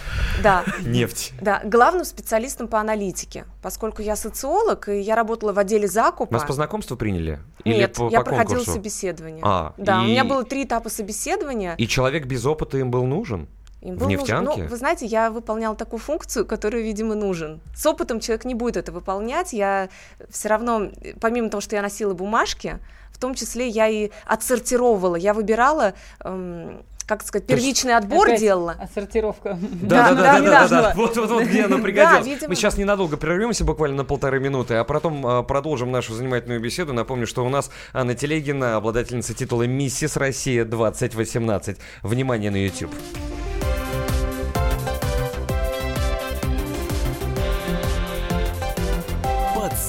Да. 0.42 0.64
нефть. 0.82 1.32
Да, 1.40 1.60
главным 1.64 2.04
специалистом 2.04 2.68
по 2.68 2.78
аналитике, 2.80 3.44
поскольку 3.62 4.02
я 4.02 4.14
социолог, 4.14 4.88
и 4.88 5.00
я 5.00 5.16
работала 5.16 5.52
в 5.52 5.58
отделе 5.58 5.88
закупа. 5.88 6.34
Вас 6.34 6.44
по 6.44 6.52
знакомству 6.52 6.96
приняли? 6.96 7.40
Нет, 7.64 7.94
по, 7.94 8.08
я 8.08 8.20
по 8.20 8.24
проходила 8.26 8.56
конкурсу? 8.58 8.72
собеседование. 8.72 9.40
А, 9.44 9.74
Да, 9.78 10.00
у 10.00 10.04
и- 10.04 10.10
меня 10.10 10.24
было 10.24 10.44
три 10.44 10.64
этапа 10.64 10.88
собеседования. 10.90 11.74
И 11.76 11.88
человек 11.88 12.26
без 12.26 12.46
опыта 12.46 12.78
им 12.78 12.90
был 12.90 13.04
нужен? 13.04 13.48
Им 13.82 13.96
в 13.96 13.98
был 14.00 14.06
нужен- 14.08 14.20
нефтянке? 14.20 14.62
Ну, 14.64 14.68
вы 14.68 14.76
знаете, 14.76 15.06
я 15.06 15.30
выполняла 15.30 15.74
такую 15.74 16.00
функцию, 16.00 16.44
которая, 16.46 16.82
видимо, 16.82 17.14
нужен. 17.14 17.60
С 17.74 17.86
опытом 17.86 18.20
человек 18.20 18.44
не 18.44 18.54
будет 18.54 18.76
это 18.76 18.92
выполнять. 18.92 19.52
Я 19.52 19.88
все 20.28 20.48
равно, 20.48 20.84
э, 21.00 21.14
помимо 21.20 21.48
того, 21.48 21.60
что 21.60 21.76
я 21.76 21.82
носила 21.82 22.12
бумажки, 22.14 22.78
в 23.12 23.18
том 23.18 23.34
числе 23.34 23.68
я 23.68 23.88
и 23.88 24.10
отсортировывала, 24.26 25.16
я 25.16 25.32
выбирала, 25.34 25.94
эм, 26.24 26.82
как 27.06 27.22
сказать, 27.24 27.46
То 27.46 27.54
есть- 27.54 27.64
первичный 27.64 27.96
отбор 27.96 28.36
делала. 28.36 28.76
Отсортировка. 28.78 29.58
Да, 29.82 30.10
да, 30.10 30.14
да, 30.14 30.14
да, 30.14 30.40
да, 30.40 30.50
да, 30.50 30.60
нужного. 30.62 30.92
Вот, 30.94 31.16
вот, 31.16 31.30
вот 31.30 31.42
где 31.44 31.64
оно 31.64 31.78
пригодилось. 31.82 32.26
видимо. 32.26 32.48
Мы 32.50 32.54
сейчас 32.54 32.76
ненадолго 32.76 33.16
прервемся, 33.16 33.64
буквально 33.64 33.96
на 33.96 34.04
полторы 34.04 34.40
минуты, 34.40 34.74
а 34.74 34.84
потом 34.84 35.26
а, 35.26 35.42
продолжим 35.42 35.90
нашу 35.90 36.14
занимательную 36.14 36.60
беседу. 36.60 36.92
Напомню, 36.92 37.26
что 37.26 37.44
у 37.44 37.48
нас 37.48 37.70
Анна 37.92 38.14
Телегина, 38.14 38.76
обладательница 38.76 39.34
титула 39.34 39.64
«Миссис 39.64 40.16
Россия 40.16 40.64
2018». 40.64 41.78
Внимание 42.02 42.50
на 42.50 42.62
YouTube. 42.64 42.90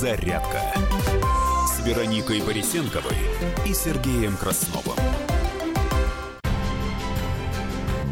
Подзарядка 0.02 0.60
с 1.68 1.86
Вероникой 1.86 2.42
Борисенковой 2.42 3.16
и 3.68 3.72
Сергеем 3.72 4.36
Красновым. 4.36 4.98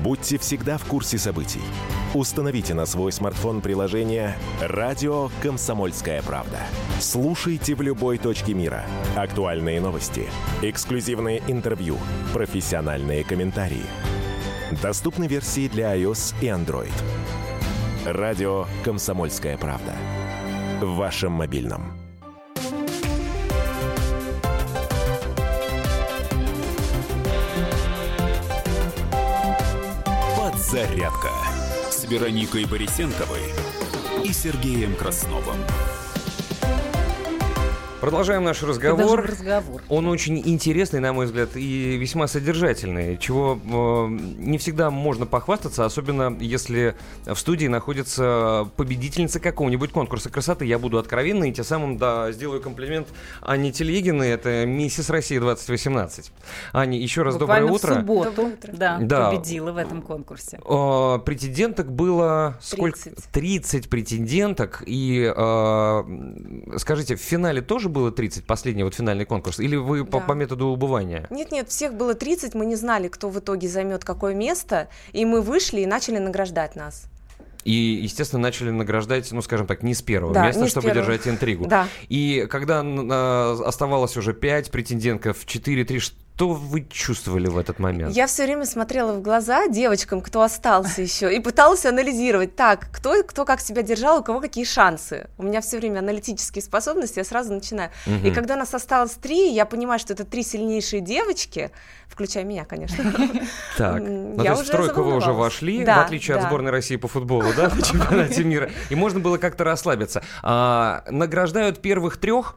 Будьте 0.03 0.37
всегда 0.37 0.77
в 0.77 0.85
курсе 0.85 1.17
событий. 1.17 1.63
Установите 2.13 2.75
на 2.75 2.85
свой 2.85 3.11
смартфон 3.11 3.61
приложение 3.61 4.37
«Радио 4.61 5.31
Комсомольская 5.41 6.21
правда». 6.21 6.59
Слушайте 6.99 7.73
в 7.73 7.81
любой 7.81 8.19
точке 8.19 8.53
мира. 8.53 8.85
Актуальные 9.15 9.81
новости, 9.81 10.29
эксклюзивные 10.61 11.41
интервью, 11.47 11.97
профессиональные 12.33 13.23
комментарии. 13.23 13.87
Доступны 14.83 15.25
версии 15.25 15.67
для 15.67 15.97
iOS 15.97 16.35
и 16.39 16.45
Android. 16.45 16.93
«Радио 18.05 18.67
Комсомольская 18.85 19.57
правда». 19.57 19.95
В 20.81 20.95
вашем 20.95 21.33
мобильном. 21.33 21.91
Подзарядка 30.37 31.31
с 31.91 32.05
Вероникой 32.05 32.63
Борисенковой 32.65 33.41
и 34.23 34.31
Сергеем 34.31 34.95
Красновым. 34.95 35.57
Продолжаем 38.01 38.45
наш 38.45 38.63
разговор. 38.63 39.25
разговор. 39.25 39.81
Он 39.89 40.07
очень 40.07 40.39
интересный, 40.39 41.01
на 41.01 41.11
мой 41.11 41.25
взгляд, 41.25 41.49
и 41.55 41.97
весьма 41.97 42.27
содержательный, 42.27 43.17
чего 43.17 43.59
э, 43.61 44.07
не 44.37 44.57
всегда 44.57 44.89
можно 44.89 45.25
похвастаться, 45.25 45.83
особенно 45.83 46.33
если 46.39 46.95
в 47.25 47.35
студии 47.35 47.67
находится 47.67 48.69
победительница 48.77 49.41
какого-нибудь 49.41 49.91
конкурса 49.91 50.29
красоты. 50.29 50.65
Я 50.65 50.79
буду 50.79 50.97
откровенный 50.97 51.49
и 51.49 51.53
тем 51.53 51.65
самым 51.65 51.97
да, 51.97 52.31
сделаю 52.31 52.61
комплимент 52.61 53.09
Анне 53.41 53.73
Тельегиной, 53.73 54.29
это 54.29 54.65
«Миссис 54.65 55.09
Россия 55.09 55.41
2018». 55.41 56.31
Аня, 56.71 56.97
еще 56.97 57.23
раз 57.23 57.35
Буквально 57.35 57.67
доброе 57.67 57.75
утро. 57.75 57.93
в 57.95 57.97
субботу, 57.97 58.31
Доброе 58.31 58.53
утро. 58.53 58.71
да, 58.77 58.97
Да. 59.01 59.29
победила 59.31 59.73
в 59.73 59.77
этом 59.77 60.01
конкурсе. 60.01 60.61
Э, 60.63 61.19
претенденток 61.25 61.91
было 61.91 62.57
сколько? 62.61 62.97
30. 62.97 63.25
30 63.33 63.89
претенденток. 63.89 64.83
И 64.85 65.29
э, 65.35 66.03
скажите, 66.77 67.17
в 67.17 67.19
финале 67.19 67.61
тоже 67.61 67.88
было 67.89 68.11
30, 68.11 68.45
последний 68.45 68.83
вот 68.83 68.93
финальный 68.95 69.25
конкурс? 69.25 69.59
Или 69.59 69.75
вы 69.75 70.05
по, 70.05 70.19
Да. 70.19 70.25
по 70.25 70.31
методу 70.33 70.67
убывания? 70.67 71.27
Нет-нет, 71.29 71.69
всех 71.69 71.93
было 71.93 72.13
30, 72.13 72.55
мы 72.55 72.65
не 72.65 72.75
знали, 72.75 73.07
кто 73.07 73.29
в 73.29 73.39
итоге 73.39 73.67
займет 73.67 74.03
какое 74.03 74.33
место, 74.33 74.87
и 75.11 75.25
мы 75.25 75.41
вышли 75.41 75.81
и 75.81 75.85
начали 75.85 76.17
награждать 76.17 76.75
нас. 76.75 77.05
И, 77.65 77.73
естественно, 77.73 78.41
начали 78.41 78.69
награждать, 78.71 79.31
ну, 79.33 79.41
скажем 79.41 79.67
так, 79.67 79.83
не 79.83 79.93
с 79.93 80.01
первого 80.01 80.33
Да, 80.33 80.47
места, 80.47 80.67
чтобы 80.67 80.87
первого. 80.87 81.05
держать 81.05 81.27
интригу. 81.27 81.67
Да. 81.67 81.87
И 82.07 82.47
когда 82.49 82.81
э, 82.83 83.61
оставалось 83.65 84.15
уже 84.15 84.33
5 84.33 84.71
претендентов, 84.71 85.45
4-3, 85.45 86.13
что 86.39 86.47
вы 86.53 86.87
чувствовали 86.89 87.47
в 87.49 87.57
этот 87.57 87.79
момент? 87.79 88.15
Я 88.15 88.25
все 88.25 88.45
время 88.45 88.63
смотрела 88.65 89.11
в 89.11 89.21
глаза 89.21 89.67
девочкам, 89.67 90.21
кто 90.21 90.41
остался 90.41 91.01
еще, 91.01 91.35
и 91.35 91.41
пыталась 91.41 91.85
анализировать, 91.85 92.55
так, 92.55 92.87
кто, 92.93 93.23
кто 93.23 93.43
как 93.43 93.59
себя 93.59 93.81
держал, 93.81 94.21
у 94.21 94.23
кого 94.23 94.39
какие 94.39 94.63
шансы. 94.63 95.27
У 95.37 95.43
меня 95.43 95.59
все 95.59 95.79
время 95.79 95.99
аналитические 95.99 96.61
способности, 96.61 97.19
я 97.19 97.25
сразу 97.25 97.51
начинаю. 97.51 97.89
И 98.05 98.11
Мгм. 98.11 98.33
когда 98.33 98.55
нас 98.55 98.73
осталось 98.73 99.15
три, 99.15 99.51
я 99.51 99.65
понимаю, 99.65 99.99
что 99.99 100.13
это 100.13 100.23
три 100.23 100.43
сильнейшие 100.43 101.01
девочки, 101.01 101.71
включая 102.07 102.45
меня, 102.45 102.63
конечно. 102.63 103.03
Так, 103.77 104.01
ну, 104.01 104.37
то 104.37 104.43
есть 104.43 104.63
в 104.63 104.71
тройку 104.71 105.03
вы 105.03 105.17
уже 105.17 105.33
вошли, 105.33 105.83
в 105.83 105.89
отличие 105.89 106.37
от 106.37 106.43
сборной 106.43 106.71
России 106.71 106.95
по 106.95 107.09
футболу, 107.09 107.47
да, 107.53 107.67
на 107.67 107.81
чемпионате 107.81 108.45
мира. 108.45 108.69
И 108.89 108.95
можно 108.95 109.19
было 109.19 109.37
как-то 109.37 109.65
расслабиться. 109.65 110.23
А, 110.41 111.03
награждают 111.09 111.81
первых 111.81 112.15
трех. 112.15 112.55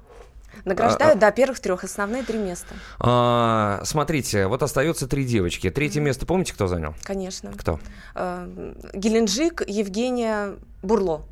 Награждают, 0.64 1.18
да, 1.18 1.30
первых 1.30 1.60
трех, 1.60 1.84
основные 1.84 2.22
три 2.22 2.38
места, 2.38 2.74
А, 2.98 3.80
смотрите, 3.84 4.46
вот 4.46 4.62
остается 4.62 5.06
три 5.06 5.24
девочки. 5.24 5.70
Третье 5.70 6.00
место, 6.00 6.26
помните, 6.26 6.52
кто 6.52 6.66
занял? 6.66 6.94
конечно. 7.02 7.52
Кто? 7.56 7.80
Э, 8.14 8.74
Геленджик, 8.94 9.62
Евгения 9.66 10.54
Бурло. 10.82 11.22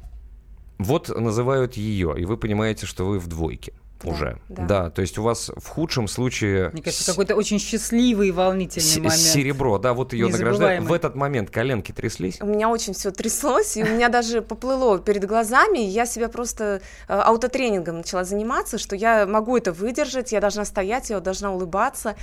Вот 0.78 1.08
называют 1.08 1.74
ее, 1.74 2.14
и 2.18 2.24
вы 2.24 2.36
понимаете, 2.36 2.86
что 2.86 3.06
вы 3.06 3.18
в 3.18 3.26
двойке 3.26 3.72
Да, 4.02 4.10
уже. 4.10 4.38
да. 4.48 4.90
то 4.90 5.02
есть 5.02 5.18
у 5.18 5.22
вас 5.22 5.50
в 5.56 5.66
худшем 5.68 6.08
случае 6.08 6.70
Мне 6.70 6.82
кажется, 6.82 7.04
с- 7.04 7.06
какой-то 7.06 7.34
очень 7.36 7.58
счастливый 7.58 8.28
и 8.28 8.30
волнительный 8.32 8.84
с- 8.86 8.96
момент. 8.96 9.14
серебро, 9.14 9.78
да, 9.78 9.92
вот 9.94 10.12
ее 10.12 10.28
награждают. 10.28 10.84
В 10.84 10.92
этот 10.92 11.14
момент 11.14 11.50
коленки 11.50 11.92
тряслись. 11.92 12.38
У 12.40 12.46
меня 12.46 12.68
очень 12.68 12.94
все 12.94 13.10
тряслось, 13.10 13.76
и 13.76 13.82
у 13.82 13.86
меня 13.86 14.08
даже 14.08 14.42
поплыло 14.42 14.98
перед 14.98 15.24
глазами, 15.26 15.78
и 15.80 15.88
я 15.88 16.06
себя 16.06 16.28
просто 16.28 16.80
э, 17.08 17.12
аутотренингом 17.14 17.98
начала 17.98 18.24
заниматься, 18.24 18.78
что 18.78 18.96
я 18.96 19.26
могу 19.26 19.56
это 19.56 19.72
выдержать, 19.72 20.32
я 20.32 20.40
должна 20.40 20.64
стоять, 20.64 21.10
я 21.10 21.20
должна 21.20 21.52
улыбаться. 21.52 22.16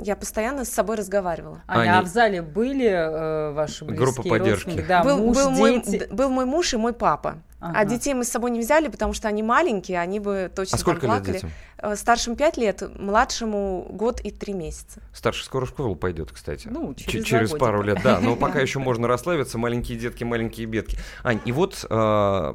Я 0.00 0.14
постоянно 0.14 0.64
с 0.64 0.68
собой 0.68 0.94
разговаривала. 0.94 1.62
Аня, 1.66 1.80
Они- 1.80 1.90
а 1.90 2.02
в 2.02 2.06
зале 2.06 2.40
были 2.40 2.86
э, 2.86 3.50
ваши 3.52 3.84
близкие 3.84 4.06
Группа 4.06 4.22
поддержки. 4.28 4.84
Да, 4.86 5.02
был, 5.02 5.16
муж, 5.18 5.36
был, 5.36 5.50
мой, 5.50 5.80
дети. 5.82 6.04
д- 6.06 6.14
был 6.14 6.28
мой 6.30 6.44
муж 6.44 6.72
и 6.74 6.76
мой 6.76 6.92
папа. 6.92 7.38
Ага. 7.60 7.78
А 7.80 7.84
детей 7.84 8.14
мы 8.14 8.24
с 8.24 8.28
собой 8.28 8.50
не 8.50 8.60
взяли, 8.60 8.88
потому 8.88 9.12
что 9.12 9.26
они 9.28 9.42
маленькие, 9.42 9.98
они 10.00 10.20
бы 10.20 10.50
точно 10.54 10.76
А 10.76 10.78
сколько 10.78 11.02
там 11.02 11.10
лет 11.10 11.18
плакали. 11.18 11.34
детям? 11.34 11.50
Э, 11.80 11.96
Старшим 11.96 12.36
5 12.36 12.56
лет, 12.56 12.82
младшему 12.98 13.86
год 13.90 14.20
и 14.20 14.30
3 14.30 14.52
месяца. 14.52 15.00
Старший 15.12 15.44
скоро 15.44 15.64
в 15.64 15.68
школу 15.68 15.96
пойдет, 15.96 16.30
кстати. 16.32 16.68
Ну, 16.68 16.94
Ч- 16.94 17.04
через 17.04 17.24
через 17.24 17.50
пару 17.50 17.82
лет, 17.82 18.00
да. 18.02 18.20
Но 18.20 18.36
пока 18.36 18.60
еще 18.60 18.78
можно 18.78 19.08
расслабиться. 19.08 19.58
Маленькие 19.58 19.98
детки, 19.98 20.24
маленькие 20.24 20.66
бедки. 20.66 20.98
Ань, 21.24 21.40
и 21.44 21.52
вот, 21.52 21.84
э, 21.88 22.52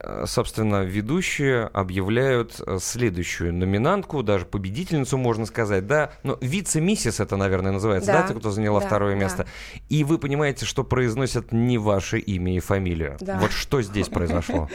э, 0.00 0.24
собственно, 0.26 0.82
ведущие 0.84 1.64
объявляют 1.64 2.60
э, 2.66 2.78
следующую 2.80 3.52
номинантку, 3.54 4.22
даже 4.22 4.46
победительницу, 4.46 5.18
можно 5.18 5.46
сказать, 5.46 5.86
да. 5.86 6.12
Но 6.22 6.38
вице-миссис 6.40 7.20
это, 7.20 7.36
наверное, 7.36 7.72
называется, 7.72 8.12
да, 8.12 8.22
кто 8.22 8.50
заняла 8.50 8.80
да, 8.80 8.86
второе 8.86 9.14
да. 9.14 9.20
место. 9.20 9.46
И 9.88 10.04
вы 10.04 10.18
понимаете, 10.18 10.64
что 10.64 10.84
произносят 10.84 11.52
не 11.52 11.78
ваше 11.78 12.18
имя 12.18 12.56
и 12.56 12.60
фамилию. 12.60 13.16
Да. 13.20 13.38
Вот 13.38 13.52
что 13.52 13.82
здесь 13.82 14.05
произошло? 14.10 14.68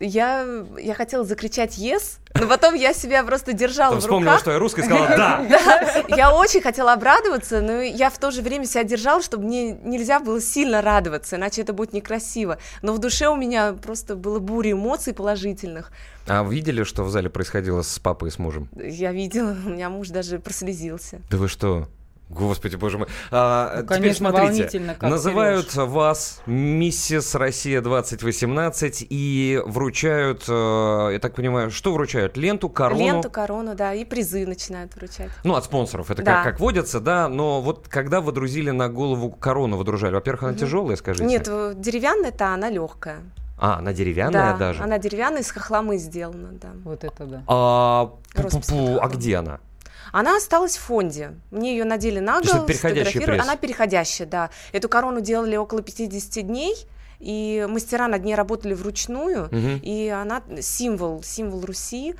Я, 0.00 0.44
я 0.76 0.94
хотела 0.94 1.24
закричать 1.24 1.78
«yes», 1.78 2.18
но 2.34 2.48
потом 2.48 2.74
я 2.74 2.92
себя 2.92 3.22
просто 3.22 3.52
держала 3.52 3.90
Там 3.90 3.98
в 4.00 4.02
вспомнила, 4.02 4.32
руках. 4.32 4.40
что 4.40 4.50
я 4.50 4.58
русская, 4.58 4.82
и 4.82 4.84
сказала 4.86 5.06
«да». 5.08 5.46
Да, 5.48 6.16
я 6.16 6.34
очень 6.34 6.60
хотела 6.62 6.94
обрадоваться, 6.94 7.60
но 7.60 7.80
я 7.80 8.10
в 8.10 8.18
то 8.18 8.32
же 8.32 8.42
время 8.42 8.66
себя 8.66 8.82
держала, 8.82 9.22
чтобы 9.22 9.44
мне 9.44 9.70
нельзя 9.70 10.18
было 10.18 10.40
сильно 10.40 10.82
радоваться, 10.82 11.36
иначе 11.36 11.62
это 11.62 11.72
будет 11.72 11.92
некрасиво. 11.92 12.58
Но 12.82 12.92
в 12.92 12.98
душе 12.98 13.28
у 13.28 13.36
меня 13.36 13.72
просто 13.74 14.16
было 14.16 14.40
буря 14.40 14.72
эмоций 14.72 15.14
положительных. 15.14 15.92
А 16.26 16.42
вы 16.42 16.56
видели, 16.56 16.82
что 16.82 17.04
в 17.04 17.10
зале 17.10 17.30
происходило 17.30 17.82
с 17.82 17.98
папой 18.00 18.30
и 18.30 18.32
с 18.32 18.38
мужем? 18.40 18.68
Я 18.74 19.12
видела, 19.12 19.56
у 19.64 19.68
меня 19.68 19.90
муж 19.90 20.08
даже 20.08 20.40
прослезился. 20.40 21.20
Да 21.30 21.36
вы 21.36 21.46
что? 21.46 21.86
Господи, 22.30 22.76
боже 22.76 22.98
мой. 22.98 23.06
А, 23.30 23.76
Ну, 23.76 23.82
теперь 23.82 23.98
конечно, 23.98 24.30
смотрите, 24.30 24.46
волнительно, 24.62 24.94
как, 24.94 25.10
называют 25.10 25.70
Серёж. 25.70 25.88
вас 25.90 26.40
миссис 26.46 27.34
Россия 27.34 27.80
2018 27.80 29.06
и 29.08 29.60
вручают, 29.66 30.44
э, 30.48 31.10
я 31.12 31.18
так 31.20 31.34
понимаю, 31.34 31.70
что 31.70 31.92
вручают? 31.92 32.36
Ленту, 32.36 32.68
корону? 32.70 33.00
Ленту, 33.04 33.30
корону, 33.30 33.74
да, 33.74 33.92
и 33.94 34.04
призы 34.04 34.46
начинают 34.46 34.96
вручать. 34.96 35.30
Ну, 35.44 35.54
от 35.54 35.64
спонсоров, 35.66 36.10
это 36.10 36.22
Да. 36.22 36.36
как, 36.36 36.44
как 36.52 36.60
водится, 36.60 36.98
да, 36.98 37.28
но 37.28 37.60
вот 37.60 37.88
когда 37.88 38.20
водрузили 38.20 38.70
на 38.70 38.88
голову 38.88 39.30
корону, 39.30 39.76
водружали, 39.76 40.14
во-первых, 40.14 40.44
она 40.44 40.52
Мгм. 40.52 40.60
тяжелая, 40.60 40.96
скажите? 40.96 41.26
Нет, 41.26 41.44
деревянная-то 41.80 42.54
она 42.54 42.70
легкая. 42.70 43.18
А, 43.58 43.78
она 43.78 43.92
деревянная 43.92 44.52
да, 44.52 44.56
даже? 44.58 44.82
она 44.82 44.98
деревянная, 44.98 45.42
из 45.42 45.50
хохломы 45.52 45.98
сделана, 45.98 46.48
да. 46.60 46.70
Вот 46.84 47.04
это 47.04 47.24
да. 47.26 47.42
А, 47.46 48.10
Роспись 48.34 48.68
пу-пу-пу, 48.70 48.96
а 48.96 49.02
такая. 49.02 49.16
где 49.16 49.36
она? 49.36 49.60
Она 50.14 50.36
осталась 50.36 50.76
в 50.76 50.80
фонде. 50.80 51.32
Мне 51.50 51.72
ее 51.72 51.84
надели 51.84 52.20
на 52.20 52.40
голову, 52.40 52.66
пресс? 52.66 52.84
Она 53.42 53.56
переходящая, 53.56 54.28
да. 54.28 54.50
Эту 54.70 54.88
корону 54.88 55.20
делали 55.20 55.56
около 55.56 55.82
50 55.82 56.46
дней, 56.46 56.76
и 57.18 57.66
мастера 57.68 58.06
над 58.06 58.22
ней 58.24 58.36
работали 58.36 58.74
вручную, 58.74 59.48
Мгм. 59.50 59.80
и 59.82 60.08
она 60.08 60.40
символ, 60.60 61.20
символ 61.24 61.64
Руси, 61.64 62.14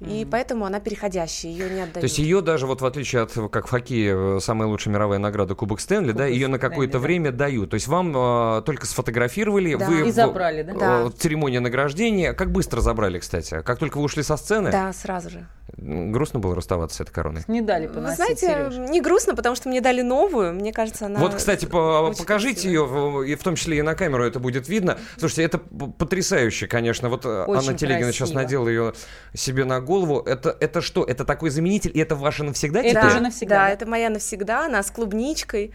и 0.00 0.22
Мгм. 0.22 0.30
поэтому 0.32 0.64
она 0.64 0.80
переходящая, 0.80 1.52
ее 1.52 1.70
не 1.70 1.82
отдают. 1.82 1.94
То 1.94 2.00
есть 2.02 2.18
ее 2.18 2.40
даже 2.40 2.66
вот 2.66 2.80
в 2.80 2.86
отличие 2.86 3.22
от, 3.22 3.32
как 3.52 3.68
в 3.68 3.70
хоккее, 3.70 4.38
э, 4.38 4.40
самая 4.40 4.68
лучшая 4.68 4.92
мировая 4.92 5.20
награда 5.20 5.54
Кубок 5.54 5.78
Стэнли, 5.78 6.10
да, 6.10 6.24
Кубок 6.24 6.34
ее 6.34 6.48
на 6.48 6.58
какое-то 6.58 6.94
да. 6.94 6.98
время 6.98 7.30
дают. 7.30 7.70
То 7.70 7.74
есть 7.74 7.86
вам 7.86 8.12
э, 8.16 8.62
только 8.62 8.84
сфотографировали, 8.86 9.76
Да. 9.76 9.86
вы 9.86 10.08
И 10.08 10.10
забрали, 10.10 10.62
да? 10.62 10.72
Да. 10.74 11.02
э, 11.06 11.10
церемония 11.16 11.60
награждения. 11.60 12.32
Как 12.32 12.50
быстро 12.50 12.80
забрали, 12.80 13.20
кстати? 13.20 13.62
Как 13.62 13.78
только 13.78 13.98
вы 13.98 14.04
ушли 14.04 14.24
со 14.24 14.36
сцены? 14.36 14.72
Да, 14.72 14.92
сразу 14.92 15.30
же. 15.30 15.46
Грустно 15.76 16.38
было 16.38 16.54
расставаться 16.54 16.98
с 16.98 17.00
этой 17.00 17.12
короной. 17.12 17.42
Не 17.48 17.62
дали 17.62 17.86
Вы 17.86 17.94
поносить, 17.94 18.16
знаете, 18.16 18.46
Серёж. 18.46 18.90
не 18.90 19.00
грустно, 19.00 19.34
потому 19.34 19.56
что 19.56 19.68
мне 19.70 19.80
дали 19.80 20.02
новую. 20.02 20.52
Мне 20.52 20.72
кажется, 20.72 21.06
она... 21.06 21.18
вот, 21.18 21.34
кстати, 21.34 21.64
по- 21.64 22.02
очень 22.02 22.18
покажите 22.18 22.54
красивая. 22.68 22.74
ее, 22.74 22.84
в- 22.84 23.22
и 23.22 23.34
в 23.34 23.42
том 23.42 23.56
числе 23.56 23.78
и 23.78 23.82
на 23.82 23.94
камеру 23.94 24.22
это 24.24 24.38
будет 24.38 24.68
видно. 24.68 24.98
Слушайте, 25.16 25.44
это 25.44 25.58
потрясающе, 25.58 26.66
конечно. 26.66 27.08
Вот 27.08 27.24
э, 27.24 27.44
Очень 27.44 27.68
Анна 27.68 27.78
Телегина 27.78 28.12
сейчас 28.12 28.28
красиво. 28.30 28.42
надела 28.42 28.68
ее 28.68 28.92
себе 29.34 29.64
на 29.64 29.80
голову. 29.80 30.20
Это, 30.20 30.54
это 30.60 30.82
что? 30.82 31.04
Это 31.04 31.24
такой 31.24 31.48
заменитель, 31.50 31.90
и 31.94 32.00
это 32.00 32.16
ваше 32.16 32.44
навсегда 32.44 32.80
Это 32.80 32.90
теперь? 32.90 33.02
да, 33.02 33.08
уже 33.08 33.20
навсегда, 33.20 33.54
Да, 33.56 33.62
да? 33.64 33.70
это 33.70 33.86
моя 33.86 34.10
навсегда, 34.10 34.66
она 34.66 34.82
с 34.82 34.90
клубничкой. 34.90 35.72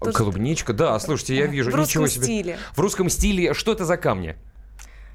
тоже- 0.00 0.16
Клубничка, 0.18 0.72
да, 0.72 0.98
слушайте, 0.98 1.36
я 1.36 1.46
вижу, 1.46 1.70
в 1.70 1.74
русском 1.74 2.02
ничего 2.02 2.06
себе. 2.08 2.24
стиле. 2.24 2.58
В 2.74 2.80
русском 2.80 3.08
стиле. 3.08 3.54
Что 3.54 3.72
это 3.72 3.84
за 3.84 3.96
камни? 3.96 4.36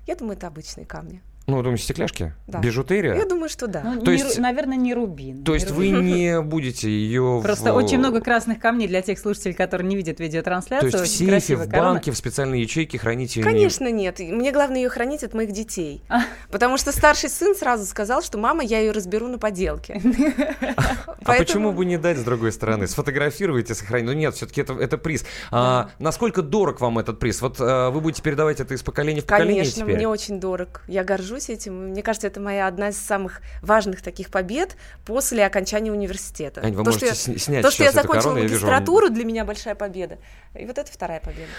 Я 0.07 0.15
думаю, 0.15 0.37
это 0.37 0.47
обычные 0.47 0.85
камни. 0.85 1.21
Ну, 1.49 1.61
думаю, 1.63 1.77
стекляшки? 1.77 2.33
Да. 2.47 2.59
Бижутерия? 2.59 3.15
Я 3.15 3.25
думаю, 3.25 3.49
что 3.49 3.67
да. 3.67 3.81
Ну, 3.83 4.01
То 4.01 4.11
не 4.11 4.17
есть- 4.19 4.37
ру- 4.37 4.41
наверное, 4.41 4.77
не 4.77 4.93
рубин. 4.93 5.43
То 5.43 5.51
не 5.53 5.57
есть 5.59 5.71
вы 5.71 5.89
рубин. 5.91 6.05
не 6.05 6.41
будете 6.41 6.89
ее... 6.89 7.41
Просто 7.43 7.73
очень 7.73 7.97
много 7.97 8.21
красных 8.21 8.59
камней 8.59 8.87
для 8.87 9.01
тех 9.01 9.17
слушателей, 9.19 9.53
которые 9.55 9.87
не 9.87 9.95
видят 9.95 10.17
То 10.17 10.23
видеотрансляцию. 10.23 10.91
есть 10.91 11.03
в 11.03 11.07
сейфе, 11.07 11.55
в 11.55 11.69
корона. 11.69 11.93
банке, 11.93 12.11
в 12.11 12.17
специальной 12.17 12.61
ячейке 12.61 12.97
храните 12.97 13.39
ее 13.39 13.45
не- 13.45 13.51
Конечно, 13.51 13.91
нет. 13.91 14.19
Мне 14.19 14.51
главное 14.51 14.77
ее 14.81 14.89
хранить 14.89 15.23
от 15.23 15.33
моих 15.33 15.51
детей. 15.51 16.03
А. 16.09 16.21
Потому 16.51 16.77
что 16.77 16.91
старший 16.91 17.29
сын 17.29 17.55
сразу 17.55 17.85
сказал, 17.85 18.21
что 18.21 18.37
мама, 18.37 18.63
я 18.63 18.79
ее 18.79 18.91
разберу 18.91 19.27
на 19.27 19.37
поделке. 19.39 20.01
А 21.25 21.33
почему 21.33 21.71
бы 21.73 21.85
не 21.85 21.97
дать 21.97 22.17
с 22.17 22.23
другой 22.23 22.51
стороны? 22.51 22.87
Сфотографируйте, 22.87 23.75
сохраните. 23.75 24.11
Ну 24.11 24.17
нет, 24.17 24.33
все-таки 24.35 24.61
это, 24.61 24.73
это 24.73 24.97
приз. 24.97 25.25
А, 25.51 25.89
насколько 25.99 26.41
дорог 26.41 26.79
вам 26.81 26.97
этот 26.99 27.19
приз? 27.19 27.41
Вот 27.41 27.57
а, 27.59 27.91
вы 27.91 28.01
будете 28.01 28.21
передавать 28.23 28.59
это 28.59 28.73
из 28.73 28.81
поколения 28.81 29.21
в 29.21 29.25
поколение 29.25 29.63
Конечно, 29.63 29.85
мне 29.85 30.07
очень 30.07 30.39
дорог. 30.39 30.81
Я 30.87 31.03
горжусь 31.03 31.38
этим. 31.47 31.85
и 31.85 31.91
Мне 31.91 32.01
кажется, 32.03 32.27
это 32.27 32.41
моя 32.41 32.67
одна 32.67 32.89
из 32.89 32.97
самых 32.97 33.41
важных 33.61 34.01
таких 34.01 34.31
побед 34.31 34.75
после 35.05 35.45
окончания 35.45 35.91
университета. 35.91 36.61
Ань, 36.61 36.73
вы 36.73 36.83
то, 36.83 36.91
что 36.91 37.05
я, 37.05 37.11
сня- 37.13 37.37
снять 37.37 37.61
то, 37.61 37.69
что 37.71 37.83
я 37.83 37.91
закончила 37.91 38.31
корону, 38.31 38.37
я 38.39 38.43
вижу, 38.47 38.65
магистратуру, 38.65 39.09
для 39.09 39.23
меня 39.23 39.45
большая 39.45 39.75
победа. 39.75 40.17
И 40.55 40.65
вот 40.65 40.77
это 40.77 40.91
вторая 40.91 41.19
победа. 41.19 41.51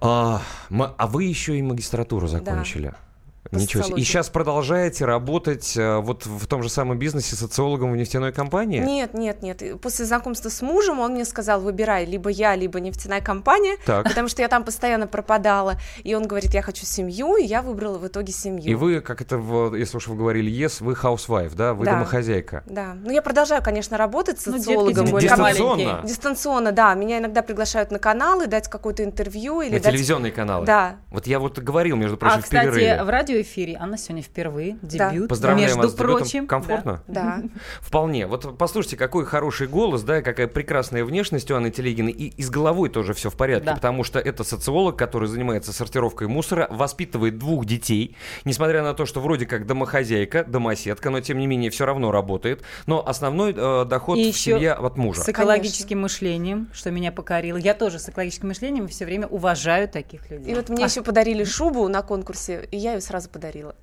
А, 0.00 0.40
а 0.70 1.06
вы 1.08 1.24
еще 1.24 1.58
и 1.58 1.62
магистратуру 1.62 2.28
закончили? 2.28 2.88
По 2.90 3.07
Ничего 3.50 3.82
себе. 3.82 3.96
И 4.02 4.04
сейчас 4.04 4.28
продолжаете 4.28 5.06
работать 5.06 5.74
э, 5.76 5.98
вот 5.98 6.26
в 6.26 6.46
том 6.46 6.62
же 6.62 6.68
самом 6.68 6.98
бизнесе 6.98 7.34
социологом 7.34 7.92
в 7.92 7.96
нефтяной 7.96 8.30
компании? 8.32 8.80
Нет, 8.80 9.14
нет, 9.14 9.42
нет. 9.42 9.62
После 9.80 10.04
знакомства 10.04 10.50
с 10.50 10.60
мужем 10.60 11.00
он 11.00 11.12
мне 11.12 11.24
сказал, 11.24 11.60
выбирай 11.62 12.04
либо 12.04 12.28
я, 12.28 12.54
либо 12.56 12.78
нефтяная 12.78 13.22
компания, 13.22 13.76
Так. 13.86 14.04
потому 14.06 14.28
что 14.28 14.42
я 14.42 14.48
там 14.48 14.64
постоянно 14.64 15.06
пропадала. 15.06 15.76
И 16.04 16.14
он 16.14 16.26
говорит, 16.26 16.52
я 16.52 16.60
хочу 16.60 16.84
семью, 16.84 17.36
и 17.36 17.44
я 17.44 17.62
выбрала 17.62 17.96
в 17.96 18.06
итоге 18.06 18.32
семью. 18.34 18.64
И 18.70 18.74
вы, 18.74 19.00
как 19.00 19.22
это, 19.22 19.36
если 19.74 19.96
уж 19.96 20.08
вы 20.08 20.16
говорили 20.16 20.52
yes, 20.52 20.82
вы 20.84 20.92
housewife, 20.92 21.54
да? 21.54 21.72
Вы 21.72 21.86
Да. 21.86 21.92
домохозяйка. 21.92 22.62
Да. 22.66 22.96
Ну, 23.02 23.10
я 23.10 23.22
продолжаю, 23.22 23.62
конечно, 23.62 23.96
работать 23.96 24.42
Ну, 24.44 24.52
детки 24.58 24.66
социологом. 24.66 25.06
более 25.06 25.28
Дистанционно? 25.30 25.84
маленькие. 25.84 26.08
Дистанционно, 26.08 26.72
да. 26.72 26.92
Меня 26.94 27.18
иногда 27.18 27.40
приглашают 27.42 27.90
на 27.90 27.98
каналы, 27.98 28.46
дать 28.46 28.68
какое-то 28.68 29.04
интервью 29.04 29.62
или 29.62 29.70
На 29.70 29.80
дать... 29.80 29.84
телевизионные 29.92 30.32
каналы. 30.32 30.66
Да. 30.66 30.96
Вот 31.10 31.26
я 31.26 31.38
вот 31.38 31.58
говорил, 31.58 31.96
между 31.96 32.18
прочим, 32.18 32.36
А, 32.36 32.40
в 32.40 32.44
кстати, 32.44 32.66
перерыве. 32.66 33.04
в 33.04 33.08
радиоэфире 33.28 33.76
Анна 33.78 33.98
сегодня 33.98 34.22
впервые, 34.22 34.78
Да. 34.82 35.10
дебют. 35.10 35.28
Поздравляем 35.28 35.68
между 35.68 35.82
вас 35.82 35.90
с 35.90 35.94
дебютом. 35.94 36.16
прочим. 36.18 36.46
Комфортно? 36.46 37.02
Да. 37.06 37.42
Вполне. 37.80 38.26
Вот 38.26 38.56
послушайте, 38.56 38.96
какой 38.96 39.24
хороший 39.26 39.66
голос, 39.66 40.02
да, 40.02 40.18
и 40.20 40.22
какая 40.22 40.46
прекрасная 40.48 41.04
внешность 41.04 41.50
у 41.50 41.56
Анны 41.56 41.70
Телегиной. 41.70 42.12
И, 42.12 42.28
и 42.28 42.42
с 42.42 42.50
головой 42.50 42.88
тоже 42.88 43.12
все 43.14 43.28
в 43.30 43.36
порядке, 43.36 43.66
Да. 43.66 43.74
потому 43.74 44.04
что 44.04 44.18
это 44.18 44.44
социолог, 44.44 44.96
который 44.96 45.28
занимается 45.28 45.72
сортировкой 45.72 46.28
мусора, 46.28 46.66
воспитывает 46.70 47.38
двух 47.38 47.66
детей, 47.66 48.16
несмотря 48.44 48.82
на 48.82 48.94
то, 48.94 49.04
что 49.06 49.20
вроде 49.20 49.46
как 49.46 49.66
домохозяйка, 49.66 50.44
домоседка, 50.44 51.10
но 51.10 51.20
тем 51.20 51.38
не 51.38 51.46
менее 51.46 51.70
все 51.70 51.84
равно 51.84 52.10
работает. 52.10 52.62
Но 52.86 53.06
основной 53.06 53.54
э, 53.56 53.84
доход 53.84 54.16
И 54.18 54.24
в 54.24 54.26
еще 54.26 54.52
семье 54.52 54.72
от 54.72 54.96
мужа. 54.96 55.22
С 55.22 55.28
экологическим 55.28 56.00
мышлением, 56.00 56.68
что 56.72 56.90
меня 56.90 57.12
покорило. 57.12 57.56
Я 57.58 57.74
тоже 57.74 57.98
с 57.98 58.08
экологическим 58.08 58.48
мышлением 58.48 58.88
все 58.88 59.04
время 59.04 59.26
уважаю 59.26 59.88
таких 59.88 60.30
людей. 60.30 60.52
И 60.52 60.54
вот 60.54 60.68
мне 60.68 60.84
А, 60.84 60.88
еще 60.88 61.02
подарили 61.02 61.44
шубу 61.44 61.88
на 61.88 62.02
конкурсе, 62.02 62.66
и 62.70 62.76
я 62.76 62.94
ее 62.94 63.00
сразу 63.00 63.17
подарила. 63.26 63.74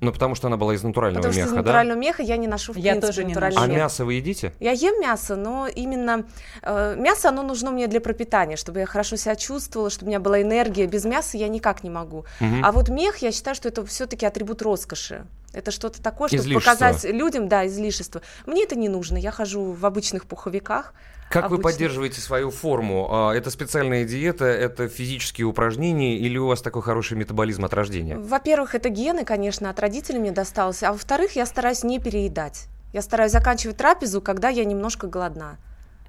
Ну, 0.00 0.12
потому 0.12 0.34
что 0.34 0.48
она 0.48 0.56
была 0.56 0.74
из 0.74 0.82
натурального 0.82 1.22
Потому 1.22 1.32
что 1.32 1.40
меха, 1.42 1.48
из 1.50 1.52
да? 1.54 1.60
натурального 1.62 1.96
меха 1.96 2.22
я 2.24 2.36
не 2.36 2.48
ношу 2.48 2.72
в 2.72 2.76
Я 2.76 2.90
принципе 2.90 3.06
тоже 3.06 3.22
не 3.24 3.28
натуральный 3.34 3.56
А 3.56 3.60
ношу. 3.60 3.70
мех. 3.70 3.78
мясо 3.78 4.04
вы 4.04 4.14
едите? 4.14 4.52
Я 4.58 4.72
ем 4.72 5.00
мясо, 5.00 5.36
но 5.36 5.68
именно 5.68 6.24
э, 6.62 6.96
мясо, 6.98 7.28
оно 7.28 7.44
нужно 7.44 7.70
мне 7.70 7.86
для 7.86 8.00
пропитания, 8.00 8.56
чтобы 8.56 8.80
я 8.80 8.86
хорошо 8.86 9.14
себя 9.14 9.36
чувствовала, 9.36 9.90
чтобы 9.90 10.06
у 10.06 10.10
меня 10.10 10.18
была 10.18 10.42
энергия. 10.42 10.86
Без 10.88 11.04
мяса 11.04 11.36
я 11.36 11.46
никак 11.46 11.84
не 11.84 11.90
могу. 11.90 12.24
Мгм. 12.40 12.64
А 12.64 12.72
вот 12.72 12.88
мех, 12.88 13.18
я 13.18 13.30
считаю, 13.30 13.54
что 13.54 13.68
это 13.68 13.86
все-таки 13.86 14.26
атрибут 14.26 14.60
роскоши. 14.62 15.24
Это 15.52 15.70
что-то 15.70 16.02
такое, 16.02 16.28
чтобы 16.28 16.42
Излишество. 16.42 16.70
показать 16.72 17.04
людям, 17.04 17.48
да, 17.48 17.66
излишество. 17.66 18.22
Мне 18.46 18.64
это 18.64 18.74
не 18.74 18.88
нужно. 18.88 19.16
Я 19.18 19.30
хожу 19.30 19.72
в 19.72 19.84
обычных 19.84 20.26
пуховиках. 20.26 20.94
Как 21.30 21.44
вы 21.50 21.56
обычных. 21.56 21.72
поддерживаете 21.72 22.20
свою 22.20 22.50
форму? 22.50 23.08
А, 23.10 23.32
Это 23.32 23.50
специальная 23.50 24.04
диета, 24.04 24.44
это 24.44 24.88
физические 24.88 25.46
упражнения 25.46 26.16
или 26.16 26.36
у 26.36 26.46
вас 26.46 26.60
такой 26.60 26.82
хороший 26.82 27.16
метаболизм 27.16 27.64
от 27.64 27.72
рождения? 27.72 28.16
Во-первых, 28.18 28.74
это 28.74 28.88
гены, 28.90 29.24
конечно, 29.24 29.70
от 29.70 29.78
родителей 29.80 30.18
мне 30.18 30.32
досталось. 30.32 30.82
А 30.82 30.92
во-вторых, 30.92 31.36
я 31.36 31.46
стараюсь 31.46 31.84
не 31.84 31.98
переедать. 31.98 32.66
Я 32.92 33.00
стараюсь 33.00 33.32
заканчивать 33.32 33.78
трапезу, 33.78 34.20
когда 34.20 34.50
я 34.50 34.64
немножко 34.64 35.06
голодна. 35.06 35.56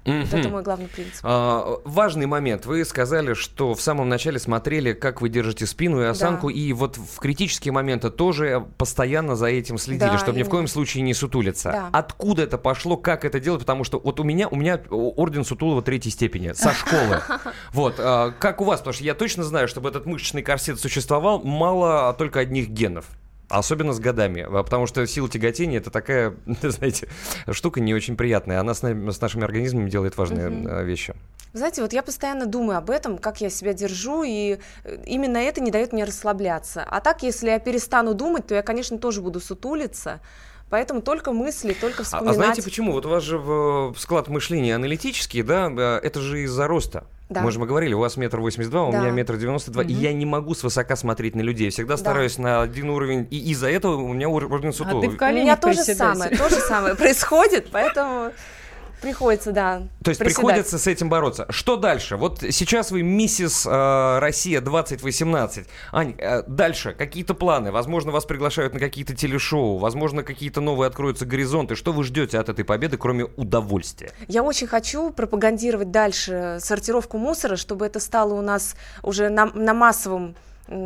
Вот 0.04 0.34
это 0.34 0.48
мой 0.48 0.62
главный 0.62 0.86
принцип. 0.88 1.20
А, 1.22 1.78
важный 1.84 2.26
момент. 2.26 2.66
Вы 2.66 2.84
сказали, 2.84 3.34
что 3.34 3.74
в 3.74 3.80
самом 3.80 4.08
начале 4.08 4.38
смотрели, 4.38 4.92
как 4.92 5.20
вы 5.20 5.28
держите 5.28 5.66
спину 5.66 6.00
и 6.02 6.04
осанку, 6.04 6.48
и 6.50 6.72
вот 6.72 6.96
в 6.96 7.18
критические 7.20 7.72
моменты 7.72 8.10
тоже 8.10 8.66
постоянно 8.76 9.34
за 9.36 9.46
этим 9.46 9.78
следили, 9.78 10.10
Да, 10.10 10.18
чтобы 10.18 10.36
ни 10.38 10.42
в 10.42 10.46
именно. 10.46 10.50
коем 10.50 10.68
случае 10.68 11.02
не 11.02 11.14
сутулиться. 11.14 11.70
Да. 11.72 11.88
Откуда 11.92 12.42
это 12.42 12.58
пошло, 12.58 12.96
как 12.96 13.24
это 13.24 13.40
делать? 13.40 13.60
Потому 13.60 13.84
что 13.84 13.98
вот 13.98 14.20
у 14.20 14.24
меня, 14.24 14.48
у 14.48 14.56
меня 14.56 14.80
орден 14.90 15.44
Сутулова 15.44 15.82
третьей 15.82 16.10
степени, 16.12 16.52
со 16.52 16.72
школы. 16.72 17.22
Вот, 17.72 17.94
а, 17.98 18.32
как 18.38 18.60
у 18.60 18.64
вас? 18.64 18.80
Потому 18.80 18.94
что 18.94 19.04
я 19.04 19.14
точно 19.14 19.42
знаю, 19.42 19.68
чтобы 19.68 19.88
этот 19.88 20.06
мышечный 20.06 20.42
корсет 20.42 20.78
существовал, 20.78 21.42
мало 21.42 22.14
только 22.14 22.40
одних 22.40 22.68
генов. 22.68 23.06
Особенно 23.58 23.92
с 23.92 24.00
годами, 24.00 24.42
а, 24.42 24.62
потому 24.62 24.86
что 24.86 25.06
сила 25.06 25.28
тяготения 25.28 25.78
это 25.78 25.90
такая, 25.90 26.34
знаете, 26.62 27.08
штука 27.50 27.80
не 27.80 27.94
очень 27.94 28.16
приятная. 28.16 28.60
Она 28.60 28.74
с, 28.74 28.82
нами- 28.82 29.10
с 29.10 29.20
нашими 29.20 29.44
организмами 29.44 29.88
делает 29.90 30.16
важные 30.16 30.46
а, 30.46 30.82
вещи. 30.82 31.14
Знаете, 31.52 31.82
вот 31.82 31.92
я 31.92 32.02
постоянно 32.02 32.46
думаю 32.46 32.78
об 32.78 32.90
этом, 32.90 33.16
как 33.18 33.40
я 33.40 33.48
себя 33.48 33.72
держу, 33.74 34.24
и 34.24 34.58
э, 34.84 35.02
именно 35.06 35.38
это 35.38 35.60
не 35.60 35.70
дает 35.70 35.92
мне 35.92 36.02
расслабляться. 36.02 36.82
А 36.82 37.00
так, 37.00 37.22
если 37.22 37.48
я 37.48 37.60
перестану 37.60 38.14
думать, 38.14 38.48
то 38.48 38.56
я, 38.56 38.62
конечно, 38.62 38.98
тоже 38.98 39.22
буду 39.22 39.38
сутулиться. 39.38 40.20
Поэтому 40.70 41.00
только 41.00 41.30
мысли, 41.32 41.72
только 41.72 42.02
А, 42.02 42.04
вспоминать. 42.04 42.30
а 42.30 42.34
знаете 42.34 42.62
почему? 42.62 42.90
Вот 42.92 43.06
у 43.06 43.08
вас 43.08 43.22
же 43.22 43.40
э, 43.40 43.92
склад 43.96 44.26
мышления 44.28 44.74
аналитический, 44.74 45.42
да, 45.42 45.70
это 46.02 46.20
же 46.20 46.42
из-за 46.42 46.66
роста. 46.66 47.04
Да. 47.30 47.40
Мы 47.40 47.50
же 47.52 47.58
мы 47.58 47.66
говорили, 47.66 47.94
у 47.94 48.00
вас 48.00 48.16
метр 48.18 48.38
восемьдесят 48.38 48.70
два, 48.70 48.84
у 48.84 48.92
Да. 48.92 48.98
меня 49.00 49.10
метр 49.10 49.36
девяносто 49.36 49.70
два, 49.70 49.82
и 49.82 49.92
я 49.92 50.12
не 50.12 50.26
могу 50.26 50.54
свысока 50.54 50.94
смотреть 50.94 51.34
на 51.34 51.40
людей. 51.40 51.70
Всегда 51.70 51.94
Да. 51.94 51.98
стараюсь 51.98 52.36
на 52.38 52.60
один 52.62 52.90
уровень, 52.90 53.26
и 53.30 53.50
из-за 53.52 53.70
этого 53.70 53.96
у 53.96 54.12
меня 54.12 54.28
ур- 54.28 54.44
уровень 54.44 54.68
А 54.68 54.72
сутулого. 54.72 55.00
ты 55.02 55.08
в 55.08 55.20
У 55.20 55.32
меня 55.32 55.56
то 55.56 55.72
же 55.72 55.82
самое, 55.82 56.30
то 56.36 56.48
же 56.50 56.56
самое 56.56 56.94
происходит, 56.94 57.68
поэтому 57.72 58.30
приходится, 59.00 59.52
да. 59.52 59.82
То 60.02 60.10
есть 60.10 60.18
приседать. 60.18 60.36
приходится 60.36 60.78
с 60.78 60.86
этим 60.86 61.08
бороться. 61.08 61.46
Что 61.50 61.76
дальше? 61.76 62.16
Вот 62.16 62.42
сейчас 62.50 62.90
вы 62.90 63.02
миссис 63.02 63.66
э, 63.66 64.18
Россия 64.18 64.60
2018. 64.60 65.66
Ань, 65.92 66.14
э, 66.18 66.42
дальше 66.46 66.92
какие-то 66.92 67.34
планы? 67.34 67.72
Возможно, 67.72 68.12
вас 68.12 68.24
приглашают 68.24 68.74
на 68.74 68.80
какие-то 68.80 69.14
телешоу, 69.14 69.78
возможно, 69.78 70.22
какие-то 70.22 70.60
новые 70.60 70.88
откроются 70.88 71.26
горизонты. 71.26 71.74
Что 71.76 71.92
вы 71.92 72.04
ждете 72.04 72.38
от 72.38 72.48
этой 72.48 72.64
победы, 72.64 72.96
кроме 72.96 73.24
удовольствия? 73.24 74.12
Я 74.28 74.42
очень 74.42 74.66
хочу 74.66 75.10
пропагандировать 75.10 75.90
дальше 75.90 76.58
сортировку 76.60 77.18
мусора, 77.18 77.56
чтобы 77.56 77.86
это 77.86 78.00
стало 78.00 78.34
у 78.34 78.42
нас 78.42 78.76
уже 79.02 79.28
на, 79.28 79.46
на 79.46 79.74
массовом 79.74 80.34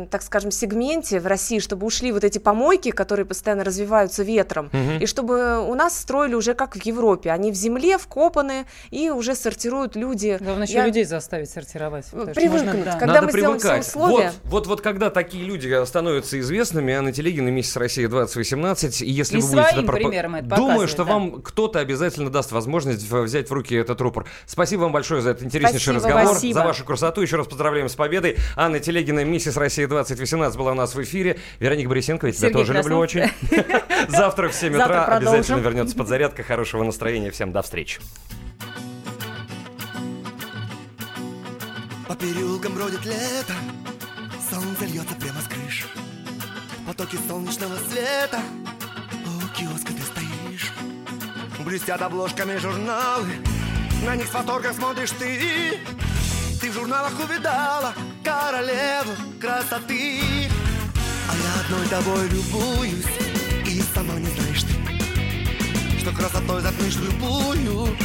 так 0.09 0.21
скажем, 0.21 0.51
сегменте 0.51 1.19
в 1.19 1.27
России, 1.27 1.59
чтобы 1.59 1.85
ушли 1.87 2.11
вот 2.11 2.23
эти 2.23 2.37
помойки, 2.37 2.91
которые 2.91 3.25
постоянно 3.25 3.63
развиваются 3.63 4.23
ветром, 4.23 4.69
и 4.99 5.05
чтобы 5.05 5.65
у 5.65 5.73
нас 5.75 5.97
строили 5.97 6.35
уже 6.35 6.53
как 6.53 6.75
в 6.75 6.81
Европе. 6.85 7.31
Они 7.31 7.51
в 7.51 7.55
земле 7.55 7.97
вкопаны 7.97 8.65
и 8.91 9.09
уже 9.09 9.35
сортируют 9.35 9.95
люди. 9.95 10.37
Главное 10.41 10.67
еще 10.67 10.77
Я- 10.79 10.85
людей 10.87 11.05
заставить 11.05 11.49
сортировать. 11.49 12.05
Привыкнуть. 12.11 12.51
можно, 12.65 12.73
да. 12.83 12.91
Когда 12.99 13.05
Надо 13.13 13.25
мы 13.27 13.31
сделаем 13.31 13.59
все 13.59 13.67
привыкать. 13.69 13.87
условия- 13.87 14.31
Вот, 14.43 14.51
вот, 14.51 14.67
вот 14.67 14.81
когда 14.81 15.09
такие 15.09 15.45
люди 15.45 15.85
становятся 15.85 16.39
известными, 16.39 16.93
Анна 16.93 17.11
Телегина, 17.13 17.47
миссис 17.49 17.75
Россия 17.77 18.07
2018, 18.09 19.01
и 19.01 19.09
если 19.09 19.37
И 19.37 19.41
вы 19.41 19.47
будете... 19.49 19.75
пропа- 19.81 19.91
примером 19.93 20.35
это 20.35 20.55
Думаю, 20.55 20.87
что 20.87 21.05
да. 21.05 21.13
вам 21.13 21.41
кто-то 21.41 21.79
обязательно 21.79 22.29
даст 22.29 22.51
возможность 22.51 23.09
взять 23.09 23.49
в 23.49 23.53
руки 23.53 23.75
этот 23.75 24.01
рупор. 24.01 24.25
Спасибо 24.45 24.81
вам 24.81 24.91
большое 24.91 25.21
за 25.21 25.31
этот 25.31 25.43
интереснейший 25.43 25.93
Спасибо, 25.93 26.09
разговор, 26.09 26.31
спасибо. 26.33 26.53
за 26.53 26.65
вашу 26.65 26.83
красоту. 26.85 27.21
Еще 27.21 27.37
раз 27.37 27.47
поздравляем 27.47 27.87
с 27.87 27.95
победой. 27.95 28.37
Анна 28.55 28.79
Телегина, 28.79 29.23
миссис 29.23 29.55
Россия 29.55 29.68
2018 29.75 30.57
была 30.57 30.71
у 30.71 30.75
нас 30.75 30.95
в 30.95 31.03
эфире. 31.03 31.39
Вероника 31.59 31.89
Борисенко, 31.89 32.27
я 32.27 32.33
тебя 32.33 32.49
Сергей 32.49 32.53
тоже 32.53 32.73
люблю 32.73 33.01
Краснов. 33.01 33.31
очень. 33.51 34.07
Завтра 34.09 34.49
в 34.49 34.53
7 34.53 34.73
Завтра 34.73 35.01
утра 35.01 35.15
обязательно 35.17 35.59
вернется 35.59 35.95
подзарядка. 35.95 36.43
Хорошего 36.43 36.83
настроения. 36.83 37.31
Всем 37.31 37.51
до 37.51 37.61
встречи. 37.61 37.99
По 42.07 42.15
переулкам 42.15 42.73
бродит 42.73 43.05
лето 43.05 43.53
Солнце 44.49 44.85
льется 44.85 45.13
прямо 45.15 45.39
с 45.41 45.45
крыш 45.47 45.85
Потоки 46.87 47.17
солнечного 47.27 47.75
света 47.87 48.39
У 49.13 49.47
киоска 49.55 49.93
ты 49.93 50.01
стоишь 50.01 50.73
Блестят 51.63 52.01
обложками 52.01 52.57
журналы 52.57 53.27
На 54.03 54.15
них 54.15 54.25
с 54.25 54.33
восторгом 54.33 54.73
смотришь 54.73 55.11
ты 55.11 55.79
Ты 56.59 56.71
в 56.71 56.73
журналах 56.73 57.13
увидала 57.23 57.93
Королеву 58.23 59.13
красоты. 59.39 60.49
А 61.29 61.33
я 61.35 61.61
одной 61.61 61.87
тобой 61.87 62.27
любуюсь 62.29 63.05
И 63.65 63.81
сама 63.93 64.15
не 64.15 64.27
знаешь 64.27 64.63
ты 64.63 65.99
Что 65.99 66.11
красотой 66.11 66.61
затмишь 66.61 66.95
любую 66.95 67.95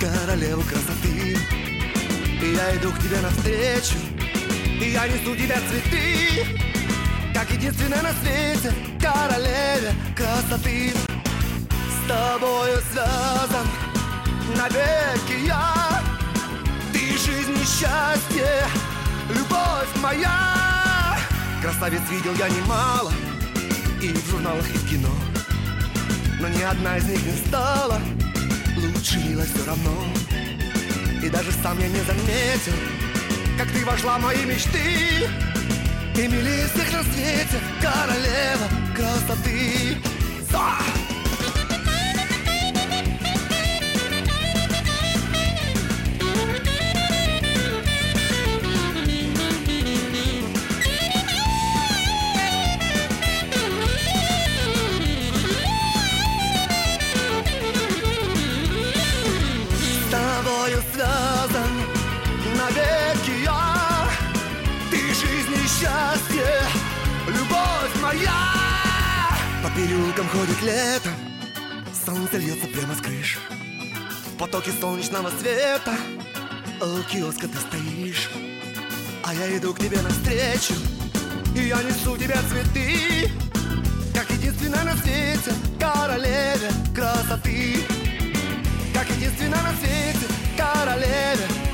Королеву 0.00 0.62
красоты. 0.62 1.38
И 2.42 2.54
я 2.54 2.76
иду 2.76 2.92
к 2.92 2.98
тебе 2.98 3.20
навстречу 3.20 3.96
И 4.80 4.90
я 4.90 5.08
несу 5.08 5.34
тебе 5.34 5.56
цветы 5.68 6.46
Как 7.32 7.50
единственная 7.50 8.02
на 8.02 8.12
свете 8.12 8.72
Королеве 9.00 9.92
красоты. 10.14 10.92
С 11.64 12.08
тобою 12.08 12.78
связан 12.92 13.66
Навеки 14.56 15.46
я 15.46 16.02
Ты 16.92 17.00
жизнь 17.18 17.58
и 17.60 17.64
счастье 17.64 18.93
моя 20.04 21.16
Красавиц 21.62 22.02
видел 22.10 22.34
я 22.34 22.48
немало 22.48 23.12
И 24.02 24.12
в 24.12 24.30
журналах, 24.30 24.68
и 24.68 24.78
в 24.78 24.88
кино 24.88 25.14
Но 26.40 26.48
ни 26.48 26.62
одна 26.62 26.98
из 26.98 27.04
них 27.04 27.24
не 27.24 27.46
стала 27.46 28.00
Лучше 28.76 29.18
лилась 29.18 29.50
все 29.50 29.64
равно 29.64 29.92
и 31.24 31.30
даже 31.30 31.50
сам 31.62 31.78
я 31.78 31.88
не 31.88 32.00
заметил, 32.02 32.74
как 33.56 33.66
ты 33.68 33.82
вошла 33.86 34.18
в 34.18 34.22
мои 34.22 34.44
мечты. 34.44 35.26
Ты 36.14 36.28
милее 36.28 36.66
всех 36.66 36.92
на 36.92 37.02
свете, 37.02 37.60
королева 37.80 38.68
красоты. 38.94 39.96
А! 40.52 41.03
По 69.64 69.70
переулкам 69.70 70.28
ходит 70.28 70.60
лето. 70.60 71.08
Солнце 72.04 72.36
льется 72.36 72.66
прямо 72.66 72.94
с 72.94 73.00
крыш. 73.00 73.38
В 74.26 74.36
потоке 74.36 74.70
солнечного 74.78 75.30
света. 75.40 75.96
У 76.82 77.02
киоска 77.10 77.48
ты 77.48 77.56
стоишь. 77.56 78.28
А 79.22 79.32
я 79.32 79.56
иду 79.56 79.72
к 79.72 79.78
тебе 79.78 80.02
навстречу. 80.02 80.74
И 81.56 81.68
я 81.68 81.82
несу 81.82 82.14
тебе 82.18 82.36
цветы. 82.50 83.30
Как 84.14 84.30
единственная 84.32 84.84
на 84.84 84.96
свете 84.98 85.54
Королеве 85.80 86.70
красоты. 86.94 87.86
Как 88.92 89.08
единственная 89.16 89.62
на 89.62 89.72
свете 89.78 90.26
королеве 90.58 91.73